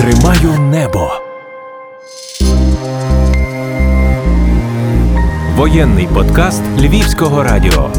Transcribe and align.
Тримаю 0.00 0.60
небо. 0.60 1.10
Воєнний 5.56 6.08
подкаст 6.14 6.62
Львівського 6.78 7.42
радіо. 7.42 7.90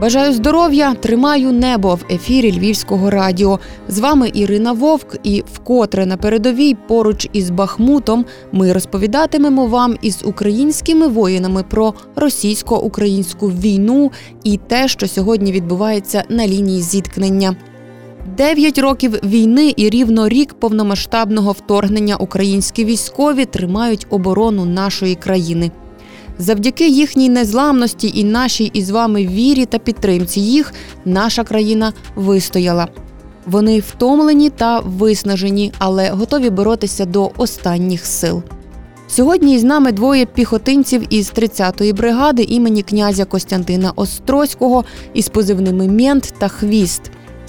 Бажаю 0.00 0.32
здоров'я, 0.32 0.94
тримаю 0.94 1.52
небо 1.52 1.94
в 1.94 2.04
ефірі 2.14 2.52
Львівського 2.52 3.10
радіо. 3.10 3.58
З 3.88 3.98
вами 3.98 4.30
Ірина 4.34 4.72
Вовк, 4.72 5.16
і 5.22 5.44
вкотре 5.52 6.06
на 6.06 6.16
передовій 6.16 6.74
поруч 6.74 7.28
із 7.32 7.50
Бахмутом 7.50 8.24
ми 8.52 8.72
розповідатимемо 8.72 9.66
вам 9.66 9.96
із 10.02 10.22
українськими 10.24 11.08
воїнами 11.08 11.62
про 11.62 11.94
російсько-українську 12.16 13.48
війну 13.48 14.12
і 14.44 14.56
те, 14.56 14.88
що 14.88 15.08
сьогодні 15.08 15.52
відбувається 15.52 16.24
на 16.28 16.46
лінії 16.46 16.82
зіткнення. 16.82 17.56
Дев'ять 18.26 18.78
років 18.78 19.12
війни 19.24 19.74
і 19.76 19.90
рівно 19.90 20.28
рік 20.28 20.54
повномасштабного 20.54 21.52
вторгнення 21.52 22.16
українські 22.16 22.84
військові 22.84 23.44
тримають 23.44 24.06
оборону 24.10 24.64
нашої 24.64 25.14
країни. 25.14 25.70
Завдяки 26.38 26.88
їхній 26.88 27.28
незламності 27.28 28.12
і 28.14 28.24
нашій 28.24 28.64
із 28.64 28.90
вами 28.90 29.26
вірі 29.26 29.66
та 29.66 29.78
підтримці 29.78 30.40
їх 30.40 30.72
наша 31.04 31.44
країна 31.44 31.92
вистояла. 32.14 32.88
Вони 33.46 33.80
втомлені 33.80 34.50
та 34.50 34.80
виснажені, 34.80 35.72
але 35.78 36.10
готові 36.10 36.50
боротися 36.50 37.04
до 37.04 37.30
останніх 37.36 38.06
сил. 38.06 38.42
Сьогодні 39.08 39.54
із 39.54 39.64
нами 39.64 39.92
двоє 39.92 40.26
піхотинців 40.26 41.06
із 41.10 41.32
30-ї 41.32 41.94
бригади 41.94 42.42
імені 42.42 42.82
князя 42.82 43.24
Костянтина 43.24 43.92
Острозького 43.96 44.84
із 45.14 45.28
позивними 45.28 45.88
Мент 45.88 46.34
та 46.38 46.48
Хвіст. 46.48 47.02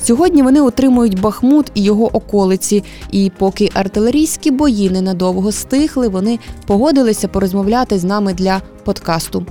Сьогодні 0.03 0.43
вони 0.43 0.61
отримують 0.61 1.21
Бахмут 1.21 1.71
і 1.73 1.83
його 1.83 2.15
околиці. 2.15 2.83
І 3.11 3.31
поки 3.37 3.69
артилерійські 3.73 4.51
бої 4.51 4.89
ненадовго 4.89 5.51
стихли, 5.51 6.07
вони 6.07 6.39
погодилися 6.67 7.27
порозмовляти 7.27 7.99
з 7.99 8.03
нами 8.03 8.33
для 8.33 8.61
подкасту. 8.83 9.45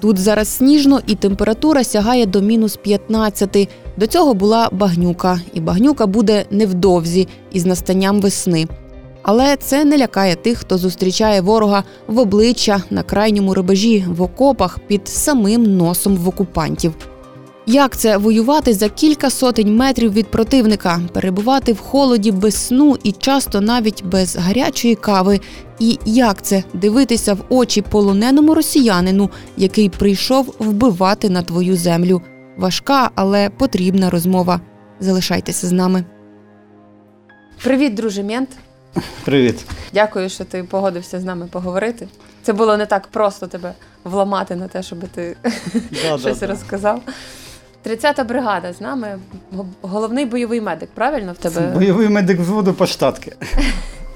Тут 0.00 0.18
зараз 0.18 0.48
сніжно 0.48 1.00
і 1.06 1.14
температура 1.14 1.84
сягає 1.84 2.26
до 2.26 2.40
мінус 2.40 2.76
15. 2.76 3.68
До 3.96 4.06
цього 4.06 4.34
була 4.34 4.68
багнюка, 4.72 5.40
і 5.54 5.60
багнюка 5.60 6.06
буде 6.06 6.44
невдовзі 6.50 7.28
із 7.52 7.66
настанням 7.66 8.20
весни. 8.20 8.66
Але 9.22 9.56
це 9.56 9.84
не 9.84 9.98
лякає 9.98 10.34
тих, 10.36 10.58
хто 10.58 10.78
зустрічає 10.78 11.40
ворога 11.40 11.84
в 12.06 12.18
обличчя 12.18 12.82
на 12.90 13.02
крайньому 13.02 13.54
рубежі 13.54 14.04
в 14.08 14.22
окопах 14.22 14.78
під 14.78 15.08
самим 15.08 15.76
носом 15.76 16.16
в 16.16 16.28
окупантів. 16.28 16.94
Як 17.66 17.96
це 17.96 18.16
воювати 18.16 18.74
за 18.74 18.88
кілька 18.88 19.30
сотень 19.30 19.76
метрів 19.76 20.12
від 20.12 20.30
противника, 20.30 21.00
перебувати 21.12 21.72
в 21.72 21.78
холоді 21.78 22.32
без 22.32 22.66
сну 22.66 22.96
і 23.02 23.12
часто 23.12 23.60
навіть 23.60 24.04
без 24.04 24.36
гарячої 24.36 24.94
кави? 24.94 25.40
І 25.78 25.98
як 26.04 26.42
це 26.42 26.64
дивитися 26.74 27.34
в 27.34 27.38
очі 27.48 27.82
полоненому 27.82 28.54
росіянину, 28.54 29.30
який 29.56 29.88
прийшов 29.88 30.54
вбивати 30.58 31.30
на 31.30 31.42
твою 31.42 31.76
землю? 31.76 32.22
Важка, 32.56 33.10
але 33.14 33.50
потрібна 33.50 34.10
розмова. 34.10 34.60
Залишайтеся 35.00 35.66
з 35.66 35.72
нами. 35.72 36.04
Привіт, 37.64 37.94
друже 37.94 38.22
Мент. 38.22 38.48
Привіт. 39.24 39.64
Дякую, 39.94 40.28
що 40.28 40.44
ти 40.44 40.64
погодився 40.64 41.20
з 41.20 41.24
нами 41.24 41.46
поговорити. 41.52 42.08
Це 42.42 42.52
було 42.52 42.76
не 42.76 42.86
так 42.86 43.06
просто 43.06 43.46
тебе 43.46 43.72
вламати 44.04 44.56
на 44.56 44.68
те, 44.68 44.82
щоб 44.82 44.98
ти 45.14 45.36
Да, 46.02 46.18
щось 46.18 46.38
да, 46.38 46.46
да. 46.46 46.52
розказав. 46.52 47.02
30-та 47.86 48.24
бригада 48.24 48.72
з 48.72 48.80
нами. 48.80 49.18
Головний 49.82 50.26
бойовий 50.26 50.60
медик, 50.60 50.88
правильно 50.94 51.32
в 51.32 51.36
тебе? 51.36 51.60
Бойовий 51.74 52.08
медик 52.08 52.40
взводу 52.40 52.72
поштатки. 52.72 53.32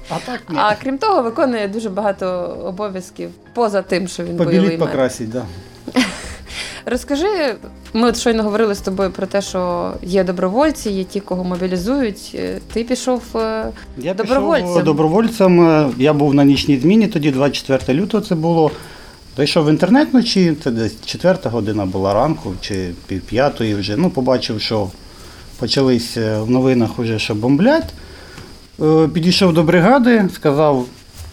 А 0.09 0.13
так 0.25 0.39
ні. 0.49 0.55
А 0.59 0.75
крім 0.83 0.97
того, 0.97 1.21
виконує 1.23 1.67
дуже 1.67 1.89
багато 1.89 2.27
обов'язків 2.65 3.29
поза 3.53 3.81
тим, 3.81 4.07
що 4.07 4.23
він 4.23 4.35
бойовий 4.35 4.55
Побіліть, 4.59 4.79
медик. 4.79 4.91
покрасить, 4.93 5.29
да. 5.29 5.45
Розкажи, 6.85 7.55
ми 7.93 8.07
от 8.09 8.17
щойно 8.17 8.43
говорили 8.43 8.75
з 8.75 8.79
тобою 8.81 9.11
про 9.11 9.27
те, 9.27 9.41
що 9.41 9.93
є 10.01 10.23
добровольці, 10.23 10.89
є 10.89 11.03
ті, 11.03 11.19
кого 11.19 11.43
мобілізують. 11.43 12.31
Е, 12.35 12.59
Ти 12.73 12.83
пішов 12.83 13.21
е, 13.35 13.65
Я 13.97 14.13
Добровольцем. 14.13 14.67
пішов 14.67 14.83
добровольцем. 14.83 15.61
е, 15.69 15.89
Я 15.97 16.13
був 16.13 16.33
на 16.33 16.43
нічній 16.43 16.77
зміні, 16.79 17.07
тоді 17.07 17.31
24 17.31 17.99
лютого 17.99 18.23
це 18.23 18.35
було. 18.35 18.71
Зайшов 19.37 19.65
в 19.65 19.69
інтернет 19.69 20.11
вночі, 20.11 20.55
це 20.63 20.71
десь 20.71 20.95
четверта 21.05 21.49
година 21.49 21.85
була 21.85 22.13
ранку 22.13 22.53
чи 22.61 22.91
пів 23.07 23.21
п'ятої 23.21 23.75
вже. 23.75 23.97
Ну, 23.97 24.09
побачив, 24.09 24.61
що 24.61 24.89
почались 25.59 26.17
е, 26.17 26.39
в 26.39 26.49
новинах 26.49 26.99
уже, 26.99 27.19
що 27.19 27.35
бомблять. 27.35 27.93
Е, 28.81 29.07
Підійшов 29.13 29.53
до 29.53 29.63
бригади, 29.63 30.29
сказав, 30.33 30.85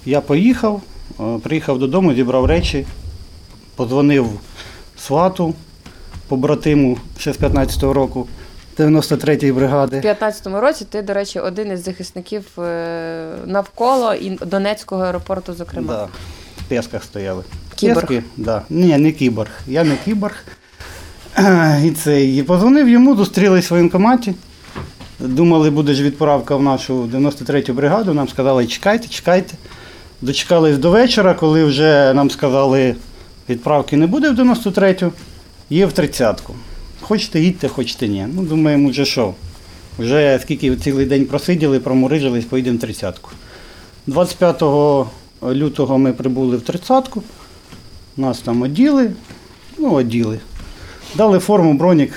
я 0.07 0.21
поїхав, 0.21 0.83
Е, 1.21 1.39
приїхав 1.43 1.79
додому, 1.79 2.15
зібрав 2.15 2.45
речі, 2.45 2.87
подзвонив 3.77 4.27
свату, 4.99 5.55
побратиму 6.29 6.99
ще 7.19 7.33
з 7.33 7.39
15-го 7.39 7.93
року 7.93 8.29
93-ї 8.79 9.55
бригади. 9.55 10.01
в 10.01 10.05
15-му 10.05 10.61
році. 10.61 10.87
Ти, 10.91 11.03
до 11.03 11.15
речі, 11.15 11.41
один 11.41 11.73
із 11.73 11.85
захисників 11.85 12.45
навколо 13.47 14.15
і 14.15 14.31
Донецького 14.31 15.03
аеропорту, 15.03 15.55
зокрема. 15.55 15.93
Да. 15.93 16.09
В 16.65 16.69
песках 16.69 17.05
стояли. 17.05 17.45
Кіборг. 17.77 18.23
Да. 18.37 18.63
Ні, 18.71 18.99
не 18.99 19.13
кіборг. 19.13 19.51
Я 19.67 19.85
не 19.85 19.97
кіборг. 20.05 20.45
І 21.85 21.91
це, 21.91 22.25
і 22.25 22.43
позвонив 22.43 22.89
йому, 22.89 23.17
зустрілись 23.17 23.71
в 23.71 23.75
воєнкоматі. 23.75 24.35
Думали, 25.21 25.71
буде 25.71 25.95
ж 25.95 26.03
відправка 26.03 26.57
в 26.57 26.63
нашу 26.63 27.05
93-ю 27.05 27.75
бригаду. 27.75 28.15
Нам 28.15 28.29
сказали, 28.29 28.67
чекайте, 28.67 29.09
чекайте. 29.09 29.55
Дочекались 30.21 30.79
до 30.79 30.91
вечора, 30.91 31.35
коли 31.35 31.65
вже 31.65 32.13
нам 32.15 32.31
сказали, 32.31 32.95
відправки 33.49 33.97
не 33.97 34.07
буде 34.07 34.31
в 34.31 34.41
93-ю, 34.41 35.13
є 35.71 35.87
в 35.87 35.91
30-ку. 35.91 36.55
Хочете 37.01 37.41
їдьте, 37.41 37.69
хочете 37.69 38.09
ні. 38.09 38.27
Ну, 38.35 38.43
думаємо, 38.43 38.91
вже 38.91 39.05
що? 39.05 39.35
Вже 39.99 40.39
скільки 40.43 40.77
цілий 40.77 41.07
день 41.07 41.25
просиділи, 41.25 41.81
проморижились, 41.81 42.45
поїдемо 42.45 42.79
в 42.79 42.81
30-ку. 42.81 43.31
25 44.07 44.63
лютого 45.55 45.99
ми 45.99 46.13
прибули 46.13 46.57
в 46.57 46.61
30-ку. 46.61 47.23
Нас 48.17 48.41
там 48.41 48.63
оділи, 48.63 49.11
ну, 49.79 49.93
оділи. 49.93 50.39
Дали 51.15 51.39
форму, 51.39 51.75
бронік. 51.75 52.13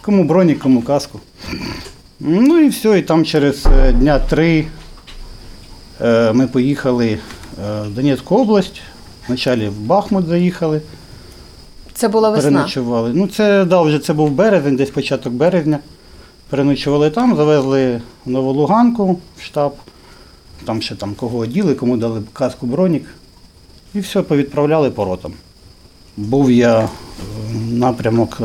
Кому 0.00 0.24
бронік, 0.24 0.58
кому 0.58 0.82
каску. 0.82 1.20
Ну 2.20 2.58
і 2.60 2.68
все, 2.68 2.98
і 2.98 3.02
там 3.02 3.24
через 3.24 3.66
е, 3.66 3.92
дня 3.92 4.18
три 4.18 4.66
е, 6.00 6.32
ми 6.32 6.46
поїхали 6.46 7.08
е, 7.08 7.18
в 7.82 7.94
Донецьку 7.94 8.36
область. 8.36 8.80
Вначалі 9.28 9.68
в 9.68 9.80
Бахмут 9.80 10.26
заїхали, 10.26 10.80
Це 11.94 12.08
була 12.08 12.30
весна. 12.30 12.50
переночували. 12.50 13.12
Ну, 13.14 13.28
це 13.28 13.64
да, 13.64 13.82
вже 13.82 13.98
це 13.98 14.12
був 14.12 14.30
березень, 14.30 14.76
десь 14.76 14.90
початок 14.90 15.32
березня. 15.32 15.78
Переночували 16.50 17.10
там, 17.10 17.36
завезли 17.36 18.00
в 18.24 18.30
Нову 18.30 18.52
Луганку 18.52 19.20
в 19.36 19.42
штаб. 19.42 19.74
Там 20.64 20.82
ще 20.82 20.94
там 20.94 21.14
кого 21.14 21.38
оділи, 21.38 21.74
кому 21.74 21.96
дали 21.96 22.22
каску 22.32 22.66
бронік. 22.66 23.06
І 23.94 24.00
все, 24.00 24.22
повідправляли 24.22 24.90
по 24.90 25.04
ротам. 25.04 25.32
Був 26.16 26.50
я 26.50 26.78
е, 26.78 26.88
напрямок 27.70 28.36
е, 28.40 28.44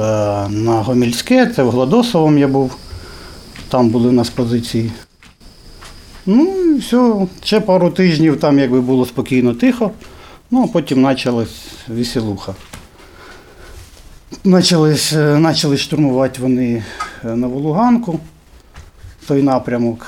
на 0.50 0.81
Гомільське, 0.86 1.48
це 1.48 1.64
в 1.64 1.70
Гладосовому 1.70 2.38
я 2.38 2.48
був. 2.48 2.76
Там 3.70 3.90
були 3.90 4.09
у 4.09 4.12
нас 4.12 4.30
позиції. 4.30 4.92
Ну 6.26 6.46
і 6.46 6.78
все, 6.78 7.28
ще 7.44 7.59
пару 7.59 7.90
тижнів 7.90 8.40
там 8.40 8.59
якби 8.59 8.82
було 8.82 9.06
спокійно, 9.06 9.53
тихо. 9.53 9.92
Ну, 10.52 10.64
а 10.64 10.68
потім 10.68 11.03
почалась 11.03 11.66
веселуха. 11.88 12.56
Е, 14.46 15.42
почали 15.44 15.78
штурмувати 15.78 16.42
вони 16.42 16.84
е, 17.26 17.36
Нову 17.36 17.59
Луганку, 17.59 18.20
той 19.28 19.44
напрямок. 19.44 20.08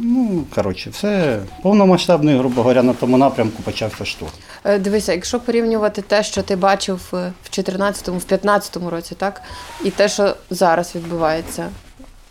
Ну, 0.00 0.44
коротше, 0.54 0.90
все 0.90 1.40
повномасштабний, 1.62 2.36
грубо 2.36 2.62
говоря, 2.62 2.82
на 2.82 2.92
тому 2.92 3.18
напрямку 3.18 3.62
почався 3.62 4.04
штурм. 4.04 4.32
Е, 4.64 4.78
Дивися, 4.78 5.12
якщо 5.12 5.40
порівнювати 5.40 6.02
те, 6.02 6.22
що 6.22 6.42
ти 6.42 6.56
бачив 6.56 7.00
е, 7.14 7.32
в 7.44 7.58
14-му, 7.58 8.18
в 8.18 8.24
15-му 8.32 8.90
році, 8.90 9.14
так, 9.18 9.42
і 9.84 9.90
те, 9.90 10.08
що 10.08 10.36
зараз 10.50 10.94
відбувається, 10.94 11.68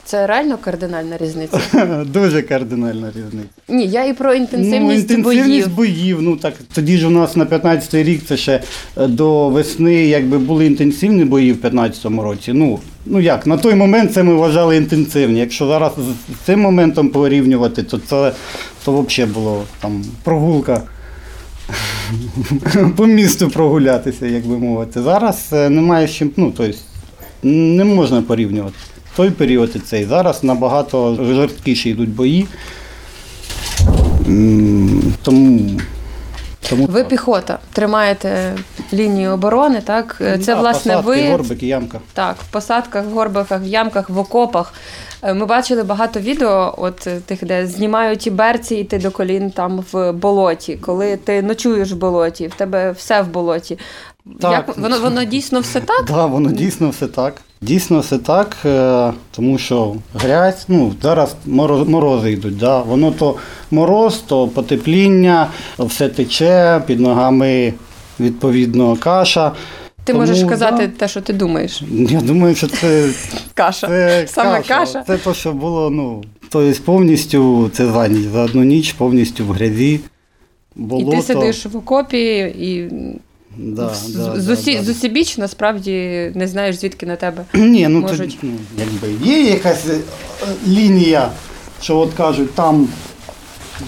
це 0.04 0.28
реально 0.28 0.58
кардинальна 0.58 1.18
різниця. 1.18 1.60
Дуже 2.08 2.42
кардинальна 2.42 3.10
різниця. 3.10 3.50
Ні, 3.68 3.88
я 3.88 4.06
і 4.06 4.14
про 4.14 4.34
інтенсивність, 4.34 5.10
ну, 5.10 5.16
інтенсивність 5.16 5.70
боїв. 5.70 5.76
боїв. 5.76 6.22
Ну 6.22 6.36
так 6.36 6.54
тоді 6.74 6.98
ж 6.98 7.08
у 7.08 7.10
нас 7.10 7.36
на 7.36 7.46
15-й 7.46 8.04
рік 8.04 8.22
це 8.28 8.38
ще 8.38 8.64
е, 8.98 9.08
до 9.08 9.50
весни, 9.50 9.94
якби 9.94 10.38
були 10.38 10.66
інтенсивні 10.66 11.26
бої 11.26 11.54
в 11.54 11.58
15-му 11.58 12.24
році. 12.24 12.54
Ну, 12.54 12.80
ну 13.06 13.20
як, 13.20 13.48
на 13.48 13.58
той 13.58 13.76
момент 13.76 14.14
це 14.14 14.24
ми 14.24 14.34
вважали 14.34 14.78
інтенсивні. 14.78 15.40
Якщо 15.40 15.68
зараз 15.68 15.92
з 16.30 16.46
цим 16.46 16.60
моментом 16.60 17.10
порівнювати, 17.10 17.84
то 17.84 17.98
це 17.98 18.32
то 18.86 19.02
взагалі 19.02 19.32
було 19.32 19.64
там 19.82 20.06
прогулка. 20.24 20.82
По 22.96 23.06
місту 23.06 23.50
прогулятися, 23.50 24.28
як 24.28 24.46
би 24.46 24.58
мовити. 24.58 25.02
Зараз 25.02 25.50
е, 25.54 25.70
немає 25.70 26.08
з 26.08 26.12
чим, 26.12 26.32
ну, 26.38 26.54
тобто, 26.58 26.78
не 27.44 27.84
можна 27.84 28.22
порівнювати. 28.22 28.76
Той 29.16 29.30
період 29.30 29.72
і 29.76 29.80
цей. 29.80 30.06
Зараз 30.06 30.44
набагато 30.44 31.16
жорсткіші 31.16 31.90
йдуть 31.90 32.10
бої. 32.10 32.48
Тому, 35.22 35.80
тому 36.70 36.86
Ви 36.86 37.00
так. 37.00 37.08
піхота, 37.10 37.60
тримаєте 37.74 38.56
лінію 38.94 39.32
оборони, 39.32 39.82
так? 39.86 40.16
Це 40.20 40.38
Да, 40.38 40.56
власне 40.56 40.94
посадки, 40.96 41.22
ви 41.22 41.32
горбики, 41.32 41.68
ямка. 41.68 42.00
так, 42.14 42.36
в 42.50 42.52
посадках, 42.52 43.06
в 43.06 43.10
горбиках, 43.10 43.64
в 43.64 43.66
ямках, 43.66 44.10
в 44.10 44.20
окопах. 44.20 44.74
Е, 45.24 45.34
Ми 45.34 45.46
бачили 45.46 45.84
багато 45.84 46.20
відео, 46.20 46.76
от 46.78 47.08
е, 47.08 47.20
тих, 47.26 47.46
де 47.46 47.68
знімають 47.68 48.28
і 48.28 48.30
берці, 48.30 48.76
і 48.76 48.84
ти 48.84 48.98
до 48.98 49.12
колін 49.12 49.52
там 49.52 49.84
в 49.92 50.12
болоті. 50.12 50.76
Коли 50.76 51.18
ти 51.18 51.42
ночуєш 51.42 51.92
в 51.92 51.96
болоті, 51.96 52.48
в 52.48 52.54
тебе 52.54 52.92
все 52.92 53.22
в 53.22 53.28
болоті. 53.28 53.80
Так. 54.40 54.52
Як 54.52 54.78
воно 54.78 55.00
воно 55.00 55.24
дійсно 55.24 55.60
все 55.60 55.80
так? 55.80 55.98
Так, 55.98 56.06
да, 56.16 56.26
воно 56.26 56.52
дійсно 56.52 56.90
все 56.90 57.08
так. 57.08 57.42
Дійсно 57.62 58.00
все 58.00 58.18
так, 58.18 58.58
е, 58.66 59.14
тому 59.32 59.58
що 59.58 59.96
грязь, 60.14 60.66
ну 60.68 60.94
зараз 61.02 61.36
мороз, 61.46 61.88
морози 61.88 62.32
йдуть. 62.32 62.58
Да. 62.58 62.82
Воно 62.82 63.12
то 63.12 63.36
мороз, 63.72 64.18
то 64.18 64.48
потепління, 64.48 65.48
все 65.80 66.10
тече, 66.10 66.82
під 66.88 67.00
ногами 67.00 67.74
відповідно 68.20 68.96
каша. 68.96 69.52
Ти 70.04 70.14
Тому, 70.14 70.20
можеш 70.20 70.50
казати 70.50 70.88
да, 70.88 70.94
те, 70.98 71.08
що 71.08 71.22
ти 71.22 71.34
думаєш. 71.34 71.84
Я 71.92 72.22
думаю, 72.22 72.56
що 72.56 72.68
це, 72.68 73.10
Каша. 73.54 73.88
це 73.88 74.26
Саме 74.28 74.58
каша. 74.58 74.80
каша. 74.80 75.04
Це 75.08 75.18
те, 75.18 75.34
що 75.34 75.54
було, 75.54 75.90
ну, 75.90 76.24
тобто 76.50 76.82
повністю 76.86 77.70
це 77.74 77.86
за 77.88 78.08
ніч, 78.08 78.28
за 78.28 78.42
одну 78.42 78.64
ніч 78.64 78.94
повністю 78.94 79.46
в 79.46 79.52
грязі. 79.52 79.94
І 79.94 80.00
Болото. 80.76 81.12
ти 81.12 81.22
сидиш 81.22 81.66
в 81.66 81.78
окопі 81.78 82.38
і 82.40 82.90
Да, 83.58 83.94
з, 83.94 84.08
да, 84.08 84.42
з, 84.42 84.46
да, 84.46 84.54
усі, 84.54 84.76
да. 84.76 84.84
з 84.84 84.90
усібіч 84.90 85.38
насправді 85.38 85.92
не 86.36 86.48
знаєш, 86.48 86.76
звідки 86.80 87.06
на 87.06 87.16
тебе. 87.16 87.46
Ні, 87.54 87.88
ну 87.88 88.00
можуть. 88.00 88.18
тоді, 88.18 88.38
ну, 88.42 88.54
якби 88.78 89.28
є 89.28 89.42
якась 89.42 89.86
е, 89.88 89.98
лінія, 90.68 91.30
що 91.82 91.98
от 91.98 92.14
кажуть, 92.14 92.54
там, 92.54 92.88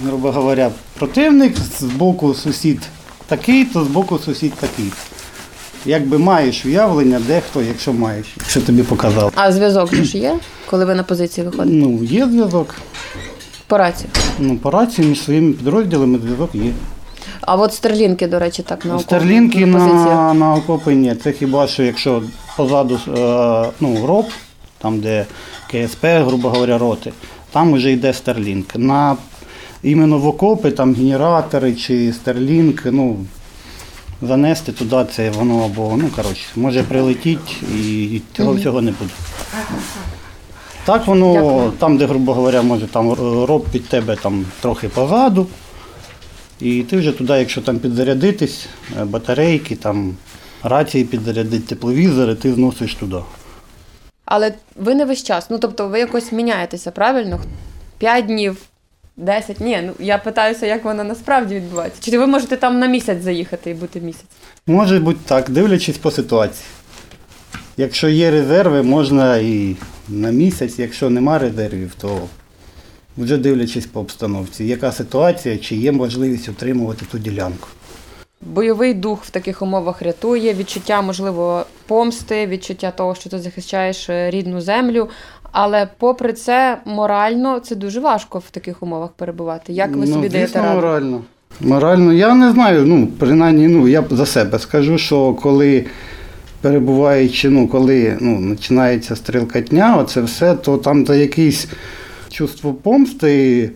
грубо 0.06 0.32
говоря, 0.32 0.72
противник, 0.98 1.56
з 1.80 1.84
боку 1.84 2.34
сусід 2.34 2.80
такий, 3.28 3.66
то 3.66 3.84
з 3.84 3.88
боку 3.88 4.20
сусід 4.20 4.54
такий. 4.54 4.92
Якби 5.86 6.18
маєш 6.18 6.66
уявлення, 6.66 7.22
де 7.28 7.42
хто, 7.42 7.62
якщо 7.62 7.94
маєш, 7.94 8.26
якщо 8.38 8.62
тобі 8.62 8.84
показав. 8.84 9.32
А 9.36 9.52
зв'язок 9.52 9.96
же 9.96 10.04
ж 10.04 10.18
є, 10.18 10.36
коли 10.70 10.86
ви 10.86 10.96
на 10.96 11.04
позиції 11.04 11.48
виходите? 11.48 11.76
Ну, 11.76 12.04
є 12.04 12.26
зв'язок. 12.26 12.76
По 13.68 13.78
рації. 13.78 14.10
Ну, 14.40 14.58
по 14.58 14.72
рації 14.72 15.08
між 15.08 15.24
своїми 15.24 15.54
підрозділами 15.54 16.20
зв'язок 16.20 16.50
є. 16.54 16.72
А 17.46 17.56
от 17.56 17.74
старлінки, 17.74 18.28
до 18.28 18.40
речі, 18.40 18.64
так 18.64 18.86
на 18.86 18.94
окопах, 18.94 19.06
Старлінки 19.06 19.66
на 19.66 19.88
на, 19.88 20.34
на 20.34 20.54
окопи 20.54 20.96
ні. 20.96 21.16
Це 21.16 21.32
хіба 21.32 21.68
що 21.68 21.84
якщо 21.84 22.24
позаду 22.58 23.00
е, 23.08 23.72
ну, 23.80 24.08
роб, 24.08 24.26
там 24.78 25.00
де 25.00 25.26
КСП, 25.72 26.06
грубо 26.06 26.50
говоря, 26.50 26.78
роти, 26.78 27.12
там 27.52 27.74
вже 27.74 27.92
йде 27.92 28.14
Старлінк. 28.14 28.76
На 28.76 29.18
іменно 29.84 30.18
в 30.18 30.28
окопи, 30.28 30.72
там 30.72 30.96
генератори 30.96 31.74
чи 31.74 32.14
Старлінк, 32.14 32.82
ну, 32.86 33.18
занести 34.22 34.72
туди 34.72 35.06
це 35.12 35.30
воно 35.30 35.66
або, 35.66 35.94
ну, 35.98 36.10
коротше, 36.16 36.46
може 36.56 36.84
прилетіти 36.84 37.52
і 37.76 38.22
цього 38.38 38.54
всього 38.54 38.82
не 38.82 38.92
буде. 38.92 39.12
Так 40.86 41.08
воно, 41.08 41.34
Дякую. 41.34 41.72
там, 41.72 41.98
де, 41.98 42.06
грубо 42.06 42.34
говоря, 42.34 42.62
може 42.62 42.88
там 42.88 43.12
е, 43.12 43.16
роб 43.46 43.66
під 43.72 43.90
тебе 43.90 44.16
там 44.16 44.46
трохи 44.62 44.90
позаду. 44.90 45.48
І 46.64 46.84
ти 46.84 46.98
вже 46.98 47.12
туди, 47.12 47.34
якщо 47.34 47.62
там 47.62 47.80
підзарядитись, 47.80 48.68
е, 49.02 49.06
батарейки, 49.06 49.76
там 49.76 50.16
рації 50.64 51.04
підзарядити, 51.04 51.68
тепловізори, 51.68 52.36
ти 52.36 52.54
зносиш 52.54 52.96
туди. 52.96 53.18
Але 54.26 54.54
ви 54.76 54.96
не 54.96 55.06
весь 55.06 55.24
час. 55.24 55.50
Ну 55.50 55.60
тобто 55.60 55.88
ви 55.88 56.00
якось 56.00 56.32
міняєтеся, 56.32 56.92
правильно? 56.92 57.40
П'ять 57.98 58.26
днів, 58.26 58.58
десять. 59.18 59.60
Ні, 59.60 59.80
ну 59.84 59.94
я 60.00 60.18
питаюся, 60.18 60.66
як 60.66 60.86
воно 60.86 61.04
насправді 61.04 61.56
відбувається. 61.56 62.12
Чи 62.12 62.20
ви 62.20 62.28
можете 62.28 62.58
там 62.58 62.80
на 62.80 62.88
місяць 62.88 63.22
заїхати 63.22 63.70
і 63.70 63.74
бути 63.74 64.02
місяць? 64.02 64.30
Може 64.68 65.00
бути 65.00 65.20
так, 65.26 65.50
дивлячись 65.50 65.98
по 65.98 66.12
ситуації. 66.12 66.66
Якщо 67.78 68.10
є 68.10 68.32
резерви, 68.32 68.84
можна 68.84 69.38
і 69.38 69.76
на 70.10 70.32
місяць, 70.32 70.80
якщо 70.80 71.10
нема 71.10 71.40
резервів, 71.40 71.96
то 72.02 72.22
вже 73.18 73.38
дивлячись 73.38 73.86
по 73.86 74.00
обстановці, 74.00 74.64
яка 74.64 74.92
ситуація, 74.92 75.58
чи 75.58 75.76
є 75.76 75.92
можливість 75.92 76.50
отримувати 76.50 77.06
ту 77.12 77.18
ділянку. 77.18 77.68
Бойовий 78.42 78.94
дух 78.94 79.24
в 79.24 79.30
таких 79.30 79.62
умовах 79.62 80.02
рятує, 80.02 80.54
відчуття, 80.54 81.02
можливо, 81.02 81.66
помсти, 81.88 82.48
відчуття 82.48 82.92
того, 82.92 83.16
що 83.16 83.30
ти 83.30 83.40
захищаєш 83.40 84.10
е, 84.10 84.30
рідну 84.30 84.62
землю. 84.62 85.10
Але 85.52 85.88
попри 85.98 86.34
це, 86.34 86.78
морально 86.86 87.60
це 87.60 87.76
дуже 87.76 88.00
важко 88.00 88.40
в 88.40 88.50
таких 88.52 88.84
умовах 88.84 89.10
перебувати. 89.10 89.74
Як 89.74 89.96
ви 89.96 90.06
ну, 90.06 90.14
собі 90.14 90.30
даєте 90.30 90.62
раду? 90.62 90.76
морально. 90.76 91.22
Морально, 91.60 92.14
я 92.14 92.36
не 92.36 92.52
знаю, 92.52 92.86
ну, 92.86 93.08
принаймні, 93.20 93.68
ну, 93.68 93.88
я 93.88 94.04
за 94.12 94.26
себе 94.26 94.60
скажу, 94.60 94.98
що 94.98 95.34
коли 95.34 95.86
перебуваючи, 96.62 97.50
ну, 97.50 97.68
коли 97.68 98.18
ну, 98.22 98.56
починається 98.56 99.16
стрілкатня, 99.16 99.98
оце 99.98 100.22
все, 100.22 100.56
то 100.56 100.78
там 100.78 101.06
за 101.06 101.16
якесь 101.16 101.68
чувство 102.34 102.74
помсти, 102.74 103.72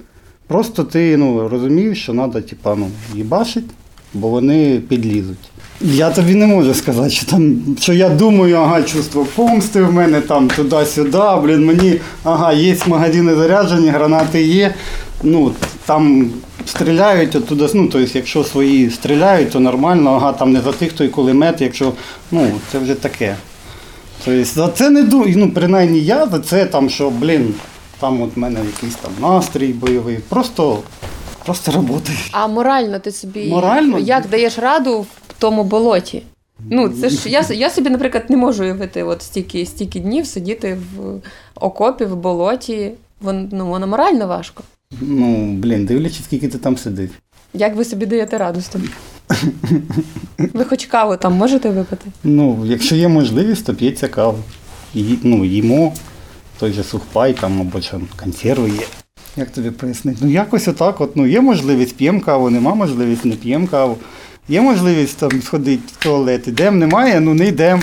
просто 0.47 0.83
ти 0.83 1.17
ну, 1.17 1.49
розумієш, 1.49 2.03
що 2.03 2.13
треба, 2.13 2.41
типа, 2.41 2.75
ну, 2.75 2.89
їбашить, 3.15 3.69
бо 4.13 4.27
вони 4.27 4.81
підлізуть. 4.89 5.37
Я 5.81 6.09
тобі 6.09 6.35
не 6.35 6.47
можу 6.47 6.73
сказати, 6.73 7.09
що 7.09 7.25
там, 7.25 7.61
що 7.79 7.93
я 7.93 8.09
думаю, 8.09 8.55
ага, 8.55 8.83
чувство 8.83 9.27
помсти 9.35 9.81
в 9.81 9.93
мене 9.93 10.21
там 10.21 10.47
туди-сюди, 10.47 11.17
блін, 11.43 11.65
мені, 11.65 11.99
ага, 12.23 12.53
є 12.53 12.77
магазини 12.87 13.35
заряджені, 13.35 13.89
гранати 13.89 14.43
є. 14.43 14.73
Ну, 15.23 15.51
там 15.85 16.29
стріляють 16.65 17.35
оттуда, 17.35 17.69
ну, 17.73 17.87
тобто, 17.87 18.17
якщо 18.17 18.43
свої 18.43 18.89
стріляють, 18.89 19.51
то 19.51 19.59
нормально, 19.59 20.11
ага, 20.11 20.33
там 20.33 20.53
не 20.53 20.61
за 20.61 20.71
тих, 20.71 20.93
той 20.93 21.07
кулемет, 21.07 21.61
якщо, 21.61 21.93
ну, 22.31 22.51
це 22.71 22.79
вже 22.79 22.95
таке. 22.95 23.35
Тобто, 24.25 24.45
за 24.45 24.67
це 24.67 24.89
не 24.89 25.03
думаю, 25.03 25.33
ну, 25.37 25.51
принаймні 25.51 25.99
я 25.99 26.27
за 26.27 26.39
це 26.39 26.65
там, 26.65 26.89
що, 26.89 27.09
блін, 27.09 27.53
там 27.99 28.21
от 28.21 28.35
в 28.35 28.39
мене 28.39 28.59
якийсь 28.65 28.95
там 28.95 29.11
настрій 29.21 29.73
бойовий, 29.73 30.17
просто, 30.29 30.79
просто 31.45 31.71
працюю. 31.71 32.17
А 32.31 32.47
морально 32.47 32.99
ти 32.99 33.11
собі 33.11 33.49
Морально? 33.49 33.99
як 33.99 34.29
даєш 34.29 34.57
раду 34.57 34.99
в 35.27 35.33
тому 35.39 35.63
болоті? 35.63 36.23
Ну, 36.69 36.89
це 36.89 37.09
ж 37.09 37.29
я, 37.29 37.45
я 37.49 37.69
собі, 37.69 37.89
наприклад, 37.89 38.25
не 38.29 38.37
можу 38.37 38.63
уявити 38.63 39.03
от 39.03 39.21
стільки, 39.21 39.65
стільки 39.65 39.99
днів 39.99 40.27
сидіти 40.27 40.77
в 40.95 41.19
окопі, 41.55 42.05
в 42.05 42.15
болоті. 42.15 42.91
Вон, 43.21 43.49
ну, 43.51 43.67
воно 43.67 43.87
морально 43.87 44.27
важко. 44.27 44.63
Ну, 45.01 45.53
блін, 45.53 45.85
дивлячись, 45.85 46.23
скільки 46.25 46.47
ти 46.47 46.57
там 46.57 46.77
сидиш. 46.77 47.09
Як 47.53 47.75
ви 47.75 47.85
собі 47.85 48.05
даєте 48.05 48.37
раду 48.37 48.61
з 48.61 48.67
тим? 48.67 48.89
Ви 50.37 50.63
хоч 50.65 50.85
каву 50.85 51.17
там 51.17 51.33
можете 51.33 51.69
випити? 51.69 52.05
Ну, 52.23 52.63
якщо 52.65 52.95
є 52.95 53.07
можливість, 53.07 53.65
то 53.65 53.73
п'ється 53.73 54.07
каву. 54.07 54.37
Ї, 54.93 55.19
ну, 55.23 55.45
їмо 55.45 55.93
той 56.59 56.71
же 56.73 56.83
сухпай 56.83 57.33
там 57.33 57.61
або 57.61 57.81
що, 57.81 58.01
консерви 58.23 58.69
є. 58.69 58.85
Як 59.37 59.49
тобі 59.49 59.71
пояснити? 59.71 60.17
Ну 60.21 60.31
якось 60.31 60.67
отак, 60.67 61.01
от, 61.01 61.15
ну 61.15 61.27
є 61.27 61.41
можливість, 61.41 61.97
п'ємо 61.97 62.21
каву, 62.21 62.49
нема 62.49 62.75
можливість, 62.75 63.25
не 63.25 63.35
п'ємо 63.35 63.67
каву. 63.67 63.97
Є 64.49 64.61
можливість 64.61 65.17
там 65.17 65.41
сходити 65.41 65.81
в 65.99 66.03
туалет, 66.03 66.47
ідемо, 66.47 66.77
немає, 66.77 67.19
ну 67.19 67.33
не 67.33 67.47
йдемо. 67.47 67.81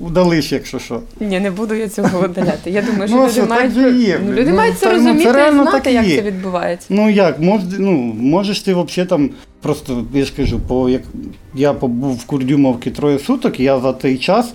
Удалиш, 0.00 0.52
якщо 0.52 0.78
що. 0.78 1.00
Ні, 1.20 1.40
не 1.40 1.50
буду 1.50 1.74
я 1.74 1.88
цього 1.88 2.20
видаляти. 2.20 2.70
Я 2.70 2.82
думаю, 2.82 3.08
що 3.08 3.16
Ну, 3.16 3.22
люди 3.22 3.32
що, 3.32 3.46
мають, 3.46 3.72
же 3.74 3.92
є, 3.92 4.20
ну, 4.26 4.32
люди 4.32 4.50
Ну, 4.50 4.56
мають 4.56 4.78
це 4.78 4.86
так, 4.86 4.92
ну, 4.92 4.98
це 4.98 5.06
розуміти 5.08 5.28
і 5.30 5.32
реально 5.32 5.62
знати, 5.62 5.78
так 5.80 5.92
як 5.92 6.06
є. 6.06 6.16
це 6.16 6.22
відбувається. 6.22 6.86
Ну 6.90 7.10
як, 7.10 7.40
мож, 7.40 7.60
ну, 7.78 7.92
можеш 8.20 8.60
ти 8.60 8.74
взагалі 8.74 9.08
там, 9.08 9.30
просто 9.62 10.04
я 10.14 10.24
ж 10.24 10.32
кажу, 10.36 10.60
по, 10.60 10.88
як, 10.88 11.02
я 11.54 11.72
побув 11.72 12.14
в 12.16 12.24
Курдюмовці 12.24 12.90
троє 12.90 13.18
суток, 13.18 13.60
я 13.60 13.80
за 13.80 13.92
той 13.92 14.18
час, 14.18 14.52